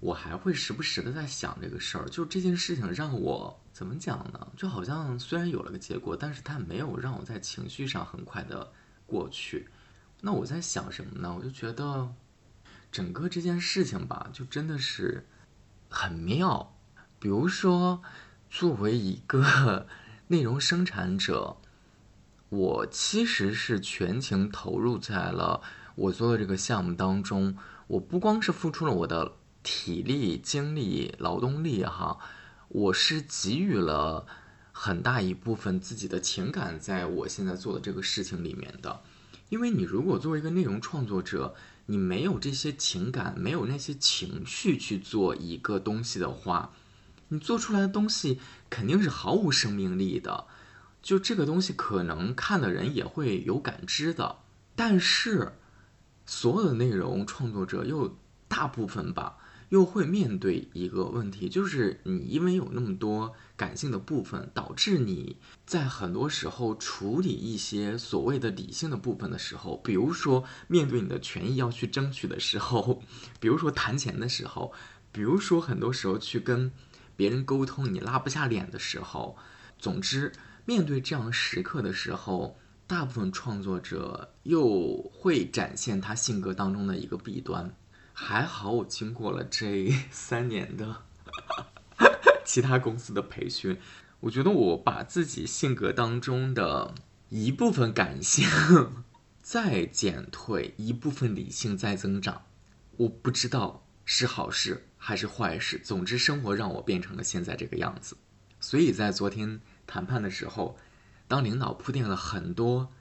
[0.00, 2.08] 我还会时不时的在想这个事儿。
[2.08, 4.48] 就这件事情让我怎么讲呢？
[4.56, 8.72] 就好像虽然有了个结果，但是它没有让我在情绪上很快的
[9.04, 9.68] 过去。
[10.22, 11.34] 那我在想什么呢？
[11.36, 12.10] 我就觉得
[12.90, 15.26] 整个这件事情吧，就真的是
[15.90, 16.74] 很妙。
[17.20, 18.02] 比如说，
[18.50, 19.86] 作为一个
[20.28, 21.58] 内容生产者。
[22.48, 25.62] 我其实是全情投入在了
[25.94, 27.56] 我做的这个项目当中。
[27.86, 32.18] 我不光是付出了我的体力、精力、劳动力哈，
[32.66, 34.26] 我是给予了
[34.72, 39.00] 很大一部分自己的情感在我现在做的这个事情里面的。
[39.48, 41.54] 因为你如果作为一个内容创作者，
[41.86, 46.72] 你没有这些情感，没有那些情绪去做一个东西的话，
[47.30, 50.46] 你做出来的东西肯定是毫无生命力的。
[51.02, 54.36] 就这个东西，可能看的人也会有感知的，
[54.76, 55.52] 但是
[56.26, 59.38] 所有的内容创作者又大部分吧，
[59.70, 73.02] 又会面对一个问题，就是你因为有那么多感性的部分，导致你在很多时候处理一些所谓的理性的部分的时候，比如说面对你的权益要去争取的时候，
[73.40, 74.70] 比如说谈钱的时候，
[75.10, 76.70] 比如说很多时候去跟
[77.20, 79.36] 别人沟通你拉不下脸的时候，
[79.78, 80.32] 总之。
[80.64, 87.76] 面对这样时刻的时候，大部分创作者又会展现他性格当中的一个弊端。
[88.14, 91.02] 还好我经过了这 三年的
[92.46, 93.78] 其他公司的培训，
[94.20, 96.94] 我觉得我把自己性格当中的
[97.28, 98.48] 一部分感性
[99.42, 102.44] 在减退，一部分理性在增长。
[102.96, 108.16] 我不知道是好事还是坏事，总之生活让我变成了现在这个样子。
[108.60, 109.60] 所以在昨天。
[109.92, 110.78] 谈判的时候，
[111.26, 112.92] 当领导铺垫了很多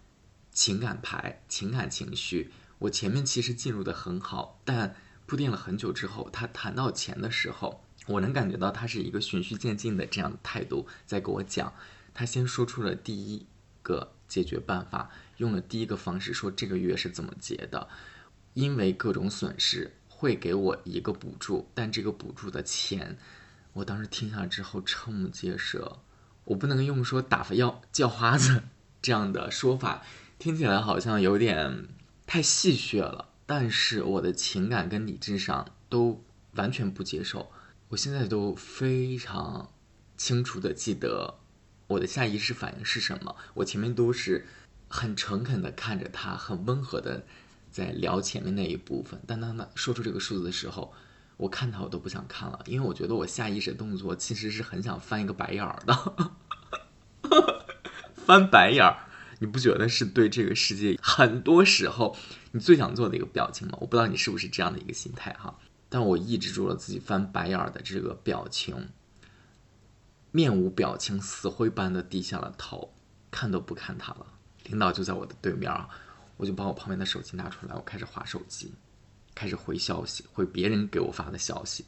[0.51, 4.95] 情感牌、情感情绪，我前面其实进入的很好，但
[5.27, 11.71] 铺垫了很久之后，他谈到钱的时候，我能感觉到他是一个循序渐进的这样的态度在给我讲。
[12.11, 13.45] 他先说出了第一
[13.83, 17.87] 个解决办法，用了第一个方式说这个月是怎么结的，
[18.55, 23.17] 因为各种损失会给我一个补助，但这个补助的钱，
[23.71, 25.99] 我当时听下来之后瞠目结舌。
[26.43, 28.63] 我不能用说打发要叫花子
[29.01, 30.03] 这样的说法，
[30.37, 31.87] 听起来好像有点
[32.27, 33.29] 太戏谑了。
[33.45, 36.21] 但是我的情感跟理智上都
[36.55, 37.49] 完全不接受。
[37.87, 39.71] 我现在都非常
[40.17, 41.39] 清楚的记得
[41.87, 43.37] 我的下意识反应是什么。
[43.53, 44.45] 我前面都是
[44.89, 47.23] 很诚恳的看着他，很温和的
[47.71, 49.19] 在聊前面那一部分。
[49.27, 50.93] 但当他说出这个数字的时候，
[51.37, 56.31] 我看他我都不想看了，因为我觉得我下意识动作其实是很想翻一个白眼儿的。
[58.25, 59.07] 翻白眼儿，
[59.39, 62.15] 你不觉得是对这个世界很多时候
[62.51, 63.77] 你最想做的一个表情吗？
[63.81, 65.57] 我不知道你是不是这样的一个心态哈。
[65.89, 68.89] 但我抑制住了自己翻白眼儿的这个表情，
[70.31, 72.93] 面无表情、死灰般的低下了头，
[73.31, 74.27] 看都不看他了。
[74.65, 75.89] 领导就在我的对面啊，
[76.39, 78.71] 我就把我旁边的手机拿出来，我开始划手机，
[79.35, 81.83] 开始回消息，回别人给我发的消息，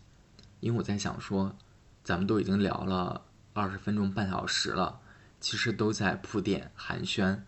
[0.59, 1.57] 因为我在想说，
[2.03, 3.23] 咱们都已经聊了
[3.53, 4.99] 二十分钟、半小时了，
[5.39, 7.39] 其实都在铺垫寒暄，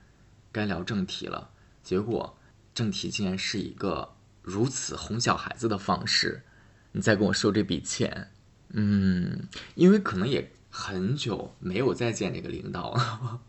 [0.49, 1.49] 该聊正题了。
[1.83, 2.37] 结果
[2.73, 4.15] 正题竟然是一个。
[4.45, 6.43] 如此哄小孩子的方式，
[6.91, 8.29] 你再跟我收这笔钱，
[8.71, 13.39] 嗯，因为可能也很久没有再见这个领导了。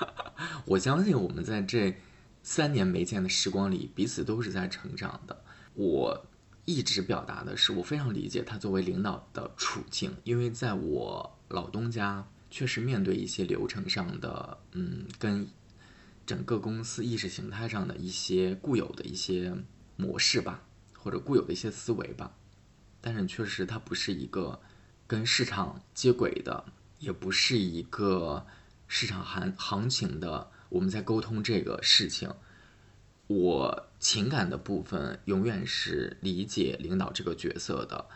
[0.64, 1.94] 我相信我们在这
[2.50, 5.44] 三年没见的时光里，彼此都是在成长的。
[5.74, 6.26] 我
[6.64, 15.46] 一直表达的是，我非常理解他作为领导的处境，因为在我老东家，确实面对一些流程上的，嗯，跟
[16.24, 19.54] 整个公司意识形态上的一些固有的一些。
[20.00, 20.62] 模式吧，
[20.96, 22.32] 或者固有的一些思维吧，
[23.00, 24.60] 但是确实它不是一个
[25.08, 26.64] 跟市场接轨的，
[27.00, 28.46] 也不是一个
[28.86, 30.52] 市场行行情的。
[30.68, 32.30] 我们在沟通这个事情，
[33.26, 38.06] 我情感的部分永远是理解领导这个角色的，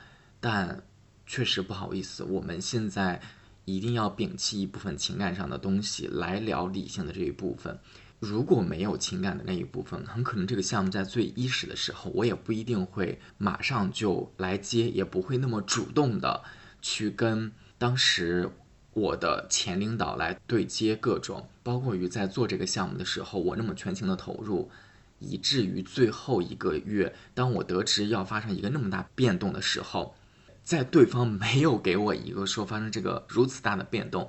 [0.41, 0.83] 但
[1.27, 3.21] 确实不好意思，我们现在
[3.65, 7.79] 一定要摒弃一部分情感上的东西来聊理性的这一部分。
[8.19, 16.45] 如果没有情感的那一部分，很可能这个项目在最伊始的时候，我也不一定会马上就来接，也不会那么主动的
[16.81, 18.49] 去跟当时
[18.95, 24.71] 我的前领导来对接各种，包括于在做这个项目的时候，我那么全情的投入，
[25.19, 30.15] 以至于最后一个月，当我得知要发生一个那么大变动的时候，
[30.63, 34.29] 在对方没有给我一个说发生这个如此大的变动，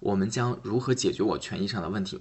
[0.00, 2.20] 我们将如何解决我权益上的问题？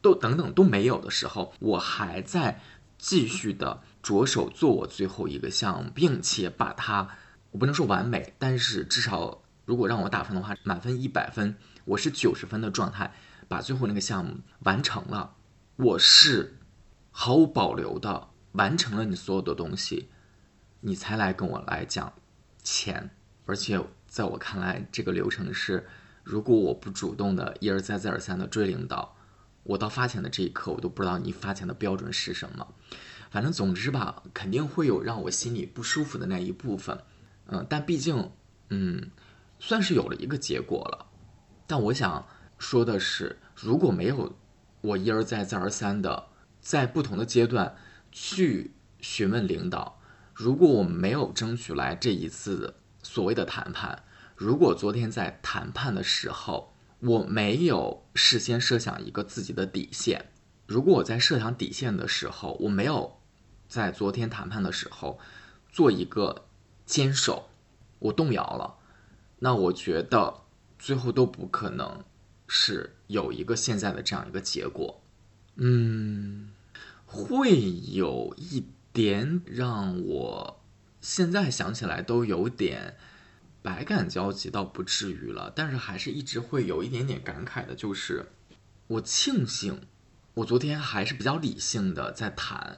[0.00, 2.60] 都等等都没有的时候，我还在
[2.96, 7.08] 继续的着手做我最后一个项目，并且把它，
[7.50, 13.12] 我不能说完美，但是至少如果让我打分的话，满分一百分，我是九十分的状态，
[13.48, 15.36] 把最后那个项目完成了。
[15.76, 16.58] 我是
[17.10, 20.08] 毫无保留的完成了你所有的东西，
[20.80, 22.12] 你才来跟我来讲
[22.62, 23.10] 钱。
[23.46, 25.86] 而且在我看来，这个流程是，
[26.22, 29.16] 如果我不主动的一而再再而三的追领导。
[29.64, 32.66] 我到发钱的这一刻，我都不知道你发钱的标准是什么。
[33.30, 36.98] 反正总之吧，肯定会有让我心里不舒服的那一部分。
[37.46, 38.32] 嗯，但毕竟，
[38.70, 39.10] 嗯，
[39.64, 41.06] 算是有了一个结果了。
[41.68, 42.26] 但我想
[42.58, 44.34] 说的是，如果没有
[44.80, 47.76] 我一而再再而三的在不同的阶段
[48.10, 50.00] 去询问领导，
[50.34, 54.02] 如果我没有争取来这一次所谓的谈判，
[54.34, 60.32] 如果昨天在谈判的时候，我没有事先设想一个自己的底线。
[60.66, 63.20] 如果我在设想底线的时候，我没有
[63.68, 65.20] 在昨天谈判的时候
[65.70, 66.46] 做一个
[66.84, 67.48] 坚守，
[68.00, 68.78] 我动摇了，
[69.44, 70.42] 那我觉得
[70.78, 72.04] 最后都不可能
[72.46, 75.02] 是有一个现在的这样一个结果。
[75.56, 76.50] 嗯，
[77.04, 80.60] 会有一点让我
[81.00, 82.96] 现在想起来都有点。
[83.64, 88.26] 百感交集倒不至于了，但是还是一直会有一点点感慨的，就是
[88.88, 89.82] 我庆幸
[90.34, 92.76] 我昨天还是比较理性的在谈，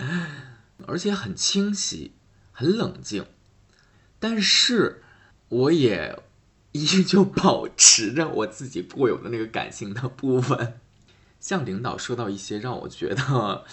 [0.88, 2.12] 而且很清晰、
[2.52, 3.26] 很冷静，
[4.18, 5.02] 但是
[5.48, 6.18] 我也
[6.72, 10.80] 依旧保持着我自己固有的那个感性的部分。
[11.40, 13.64] 像领导说到一些让我觉得，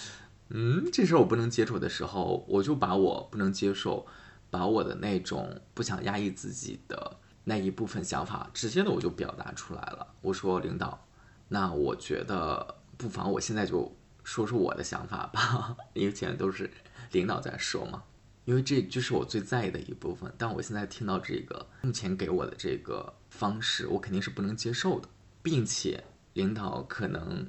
[0.50, 4.06] 嗯，这事儿我不能接受的时候，我就把我不能接受。
[4.48, 10.06] 把我的那种不想压抑自己的那一部分想法，直接的我就表达出来了。
[10.22, 11.04] 我说领导，
[11.48, 16.70] 那我觉得不妨我现在就说说我的想法吧， 因为现在都是
[17.10, 18.04] 领导在说嘛，
[18.46, 20.32] 因为这就是我最在意的一部分。
[20.38, 25.06] 但我现在听到这个目前给我的这个方式，我肯定是不能接受的，
[25.42, 27.46] 并且领导可能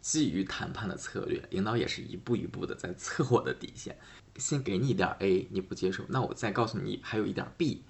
[0.00, 3.96] 基于谈判的策略，领导也是一步一步的在测我的底线。
[4.36, 7.82] 先给你一点 A，你不接受，那我再告诉你还有一点 B，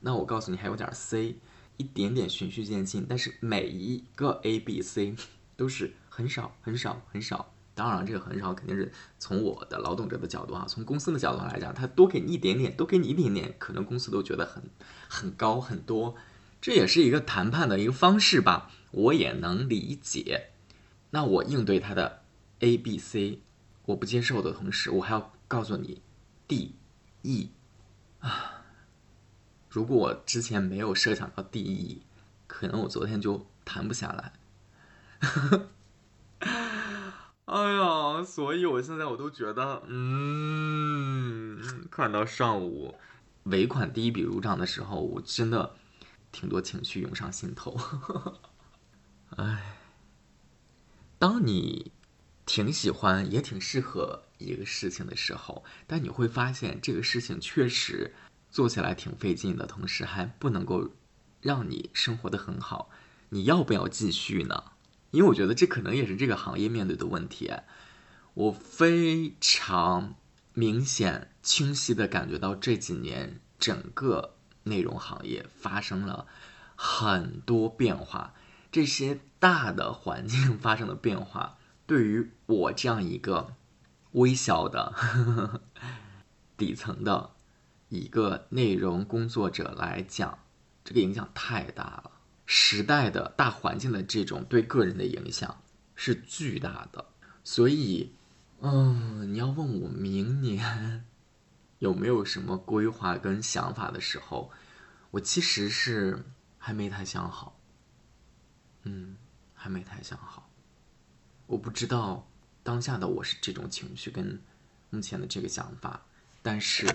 [0.00, 1.36] 那我告诉你还有点 C，
[1.76, 5.14] 一点点循序渐进，但是每一个 A、B、C
[5.56, 14.62] 都是很少、很少、很少，当然，这个很少，肯定是从我的劳动者的角度啊，从公司的角度上来讲，他多给你一点点，多给你一点点，可能公司都觉得很
[15.08, 16.14] 很高很多，
[16.60, 20.50] 这也是一个谈判的一个方式吧，我也能理解。
[21.10, 22.22] 那我应对他的
[22.60, 23.40] A、B、C，
[23.86, 26.02] 我不接受的同时，我还要告诉你
[26.46, 26.74] D、
[27.22, 27.50] E
[28.20, 28.64] 啊。
[29.70, 32.02] 如果我之前没有设想到 D、E，
[32.46, 34.32] 可能我昨天就谈不下来。
[37.52, 42.94] 哎呀，所以我现在我都觉得，嗯，看到上午
[43.42, 45.74] 尾款第一笔入账的时候，我真的
[46.30, 47.78] 挺多情绪涌上心头。
[49.36, 49.76] 哎，
[51.18, 51.92] 当你
[52.46, 58.14] 挺喜欢也挺适合一个事情的时候，但你会发现这个事情确实
[58.50, 60.88] 做起来挺费劲的，同时还不能够
[61.42, 62.88] 让你生活的很好，
[63.28, 64.64] 你要不要继续呢？
[65.12, 67.52] 因为我觉得这可能也是这个行业面对的问题，
[68.34, 70.14] 我非常
[70.54, 74.34] 明显、清晰的感觉到这几年整个
[74.64, 76.26] 内容行业发生了
[76.74, 78.32] 很多变化，
[78.70, 83.54] 这些大的环境发生的变化，对于我这样一个
[84.12, 85.60] 微小的呵 呵
[86.56, 87.32] 底层的
[87.90, 90.38] 一个内容工作者来讲，
[90.82, 92.11] 这个影响太大了。
[92.44, 95.62] 时代的大环境的这种对个人的影响
[95.94, 97.06] 是巨大的，
[97.44, 98.12] 所以，
[98.60, 101.04] 嗯，你要问我明年
[101.78, 104.50] 有没有什么规划跟想法的时候，
[105.10, 106.24] 我其实是
[106.58, 107.56] 还没太想好，
[108.82, 109.16] 嗯，
[109.54, 110.50] 还没太想好，
[111.46, 112.26] 我不知道
[112.62, 114.40] 当下的我是这种情绪跟
[114.90, 116.02] 目前的这个想法，
[116.42, 116.86] 但是，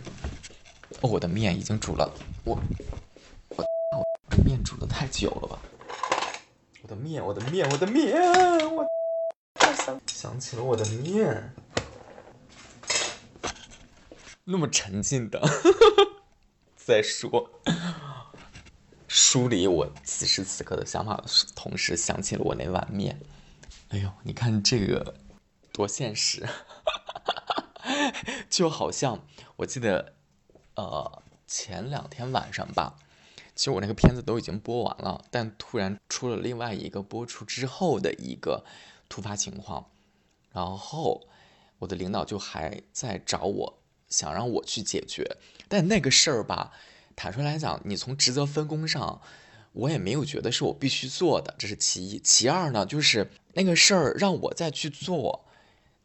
[1.02, 2.62] 我的面已经煮了，我。
[4.68, 5.58] 煮的太久了吧？
[6.82, 8.14] 我的面，我的面，我的面，
[8.76, 8.86] 我
[9.78, 11.54] 想想起了我的面，
[14.44, 15.42] 那么沉静的
[16.76, 17.50] 在说，
[19.08, 21.24] 梳理我此时此刻的想法的
[21.56, 23.22] 同时，想起了我那碗面。
[23.88, 25.16] 哎呦，你看这个
[25.72, 26.46] 多现实，
[28.52, 30.16] 就好像我记得，
[30.76, 32.98] 呃，前两天晚上吧。
[33.58, 38.64] 其实我那个片子都已经播完了，但突然出了另外一个播出之后的一个
[39.10, 39.90] 突发情况，
[40.52, 41.28] 然后
[41.80, 43.80] 我的领导就还在找我，
[44.10, 45.38] 想让我去解决。
[45.68, 46.72] 但那个事儿吧，
[47.16, 49.22] 坦率来讲，你从职责分工上，
[49.74, 52.20] 我也没有觉得是我必须做的，这是其一。
[52.20, 55.46] 其二呢，就是那个事儿让我再去做，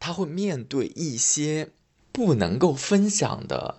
[0.00, 1.68] 他会面对一些
[2.12, 3.78] 不能够分享的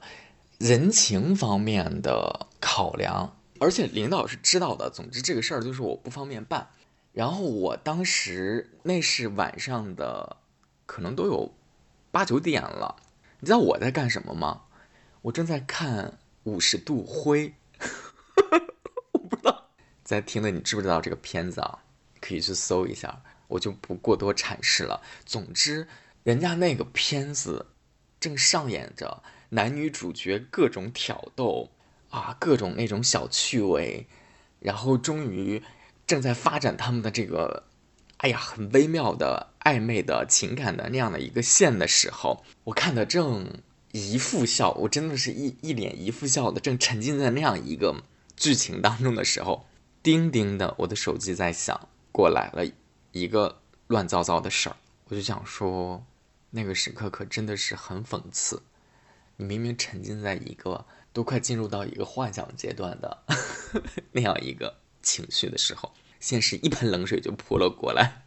[0.60, 3.36] 人情方面的考量。
[3.60, 4.90] 而且领导是知道的。
[4.90, 6.70] 总之这个事儿就是我不方便办。
[7.12, 10.38] 然后我当时那是晚上的，
[10.86, 11.54] 可能都有
[12.12, 12.96] 八九点了。
[13.40, 14.64] 你知道我在干什么吗？
[15.22, 16.06] 我正在看
[16.44, 17.50] 《五十度灰》。
[19.12, 19.70] 我不知道
[20.04, 21.80] 在听的你知不知道这个片子啊？
[22.20, 25.02] 可以去搜一下，我就不过多阐释了。
[25.26, 25.88] 总之，
[26.24, 27.68] 人家那个片子
[28.20, 31.70] 正上演着男女主角各种挑逗。
[32.14, 34.06] 啊，各种那种小趣味，
[34.60, 35.64] 然后终于
[36.06, 37.64] 正在发展他们的这个，
[38.18, 48.04] 哎呀，很微妙的暧昧的情感的那样的一个线的时候，我看的正一副笑，我真的是一一脸一副笑的，正沉浸在那样一个
[48.38, 49.66] 剧情当中的时候，
[50.04, 52.64] 叮叮的，我的手机在响，过来了
[53.12, 56.06] 一个乱糟糟的事儿，我就想说，
[56.52, 58.62] 那个时刻可真的是很讽刺，
[59.38, 60.86] 你明明沉浸在一个。
[61.14, 63.24] 都快进入到一个幻想阶段的
[64.12, 68.24] 那样一个情绪的时候，现实一盆冷水就泼了过来，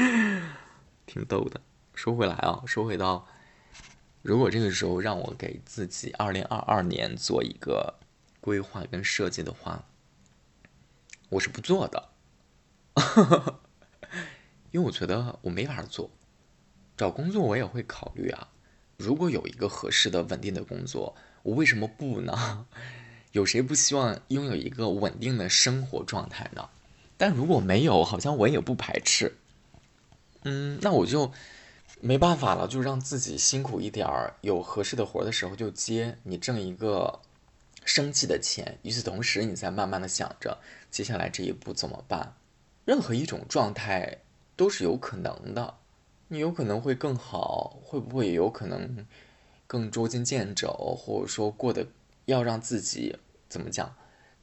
[1.04, 1.60] 挺逗的。
[1.94, 3.28] 说回来啊，说回到，
[4.22, 7.98] 如果这个时候让我给自己二零二二年做一个
[8.40, 9.84] 规划跟设计的话，
[11.28, 12.08] 我是不做的，
[14.72, 16.10] 因为我觉得我没法做。
[16.96, 18.48] 找工作我也会考虑啊，
[18.96, 21.14] 如果有一个合适的稳定的工作。
[21.42, 22.66] 我为什么不呢？
[23.32, 26.68] 有谁不希望拥有一个稳定的生活状态呢？
[27.16, 29.36] 但如果没有，好像我也不排斥。
[30.42, 31.30] 嗯，那我就
[32.00, 37.20] 没办法了，就让自己辛苦一点儿，有合适的活的时候就接，你挣一个
[37.84, 38.78] 生计的钱。
[38.82, 40.58] 与此同时，你再慢慢的想着
[40.90, 42.34] 接下来这一步怎么办。
[42.84, 44.18] 任何一种状态
[44.56, 45.74] 都是有可能的，
[46.28, 49.06] 你有可能会更好，会不会也有可能？
[49.70, 50.66] 更捉襟见肘，
[50.98, 51.86] 或者说过得
[52.24, 53.16] 要让自己
[53.48, 53.94] 怎么讲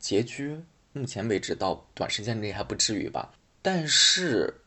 [0.02, 0.64] 拮据？
[0.94, 3.34] 目前为止到短时间内还不至于吧。
[3.62, 4.62] 但是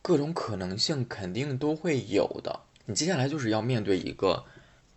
[0.00, 2.60] 各种可能性肯定都会有的。
[2.86, 4.44] 你接下来就是要面对一个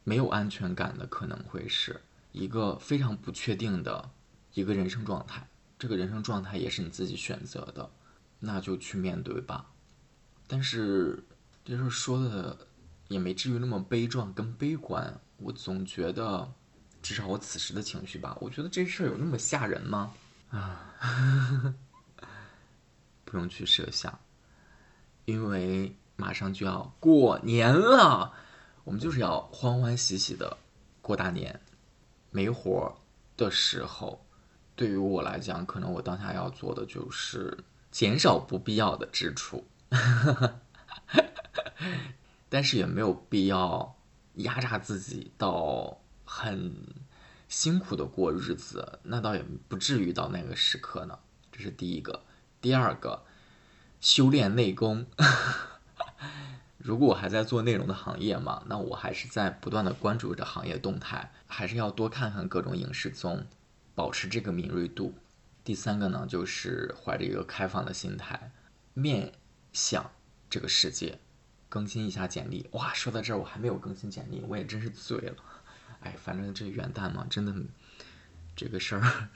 [0.04, 2.00] 没有安全感的，可能会是
[2.32, 4.08] 一个非常不确定的
[4.54, 5.48] 一个人生状态。
[5.80, 7.90] 这个人生状态也是你自己选择的，
[8.38, 9.66] 那就去面对吧。
[10.46, 11.24] 但是
[11.66, 12.56] 这事说的
[13.12, 15.20] 也没至于那么悲壮跟悲观。
[15.38, 16.52] 我总觉得，
[17.02, 20.14] 至少我此时的情绪吧，我觉得这事儿有那么吓人吗？
[20.50, 20.94] 啊，
[23.26, 24.20] 不用去设想，
[25.26, 28.34] 因为马上就要过年了，
[28.84, 30.58] 我们就是要欢欢喜喜的
[31.02, 31.60] 过大年。
[32.30, 32.96] 没活儿
[33.36, 34.26] 的时候，
[34.76, 37.58] 对于我来讲，可能我当下要做的就是
[37.92, 39.66] 减少不必要的支出，
[42.52, 43.96] 但是也没有必要
[44.34, 46.76] 压榨自己到很
[47.48, 51.18] 辛苦的过日子，那倒也不至于到那个时刻呢。
[51.50, 52.26] 这是第一个，
[52.60, 53.24] 第二个，
[54.02, 55.06] 修炼内功。
[56.78, 63.46] 如果我还在做内容的行业嘛，那我还是在不断的关注着行业动态，还是要多看看各种影视综，
[63.96, 65.14] 保持这个敏锐度。
[65.64, 68.52] 第三个呢，就是怀着一个开放的心态，
[68.94, 69.32] 面
[69.72, 70.12] 向
[70.50, 71.20] 这个世界，
[71.72, 72.68] 更新一下简历。
[72.74, 75.38] 哇，说到这儿我还没有更新简历，我也真是醉了。
[76.02, 77.56] 哎，反正这元旦嘛，真的
[78.56, 79.30] 这个事儿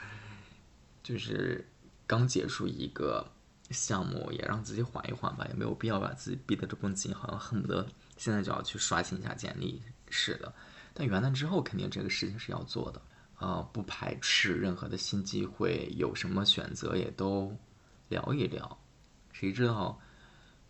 [1.01, 1.65] 就是
[2.05, 3.25] 刚结束一个。
[3.71, 7.83] 项目也让自己缓一缓吧，也没有必要把自己逼得这么紧，好像恨不得
[8.15, 9.81] 现在就要去刷新一下简历
[10.11, 10.53] 似的。
[10.93, 13.01] 但元旦之后肯定这个事情是要做的，
[13.39, 17.57] 呃，不排斥任何的新机会，有什么选择也都
[18.07, 18.77] 聊一聊。
[19.31, 19.99] 谁知道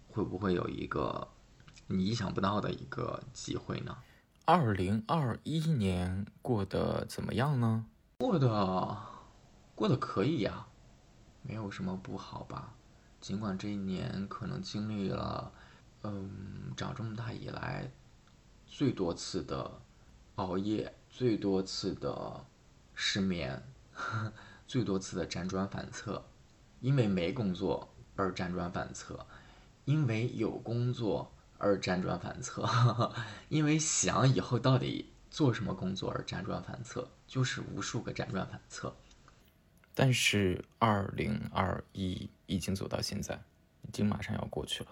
[0.08, 1.28] 会不会有一个
[1.88, 3.96] 你意想不到的一个机会呢？
[4.46, 7.86] 二零二一年过得怎么样呢？
[8.18, 8.98] 过得
[9.76, 10.66] 过得可以呀，
[11.44, 12.74] 没有什么不好吧。
[13.22, 15.52] 尽管这一年可能经历了，
[16.04, 17.92] 嗯，长这么大以来
[18.66, 19.80] 最多次的
[20.36, 22.46] 熬夜，最多次的
[22.94, 23.64] 失眠，
[24.68, 26.24] 最多次的辗转反侧，
[26.82, 29.26] 因为没工作而辗转反侧，
[29.86, 32.68] 因为有工作而辗转反侧，
[33.50, 38.96] 因为想以后到底做什么工作而辗转反侧，就是无数个辗转反侧。
[39.94, 43.42] 但是二零二一已经走到现在，
[43.84, 44.90] 已经马上要过去了。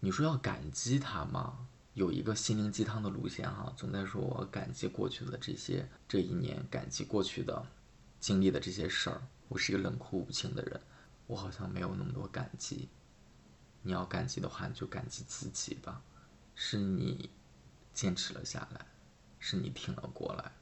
[0.00, 1.66] 你说要感激他吗？
[1.94, 7.66] 有一个心灵鸡汤的路线哈，总在说我感激过去的这些这一年，感激过去的
[8.20, 9.20] 经历的这些事儿。
[9.48, 10.80] 我是一个冷酷无情的人，
[11.26, 12.88] 我好像没有那么多感激。
[13.88, 16.02] 你要感激的话，你就感激自己吧，
[16.54, 17.30] 是你
[17.94, 18.84] 坚持了下来，
[19.38, 20.52] 是你挺了过来。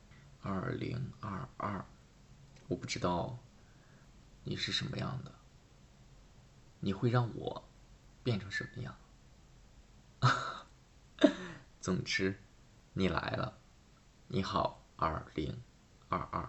[0.43, 1.85] 二零二二，
[2.68, 3.37] 我不知道。
[4.45, 5.33] 你是什么样的？
[6.79, 7.68] 你会让我
[8.22, 8.97] 变成什么样？
[11.83, 12.41] 总之，
[12.93, 13.59] 你来了。
[14.29, 15.64] 你好，二零
[16.09, 16.49] 二二。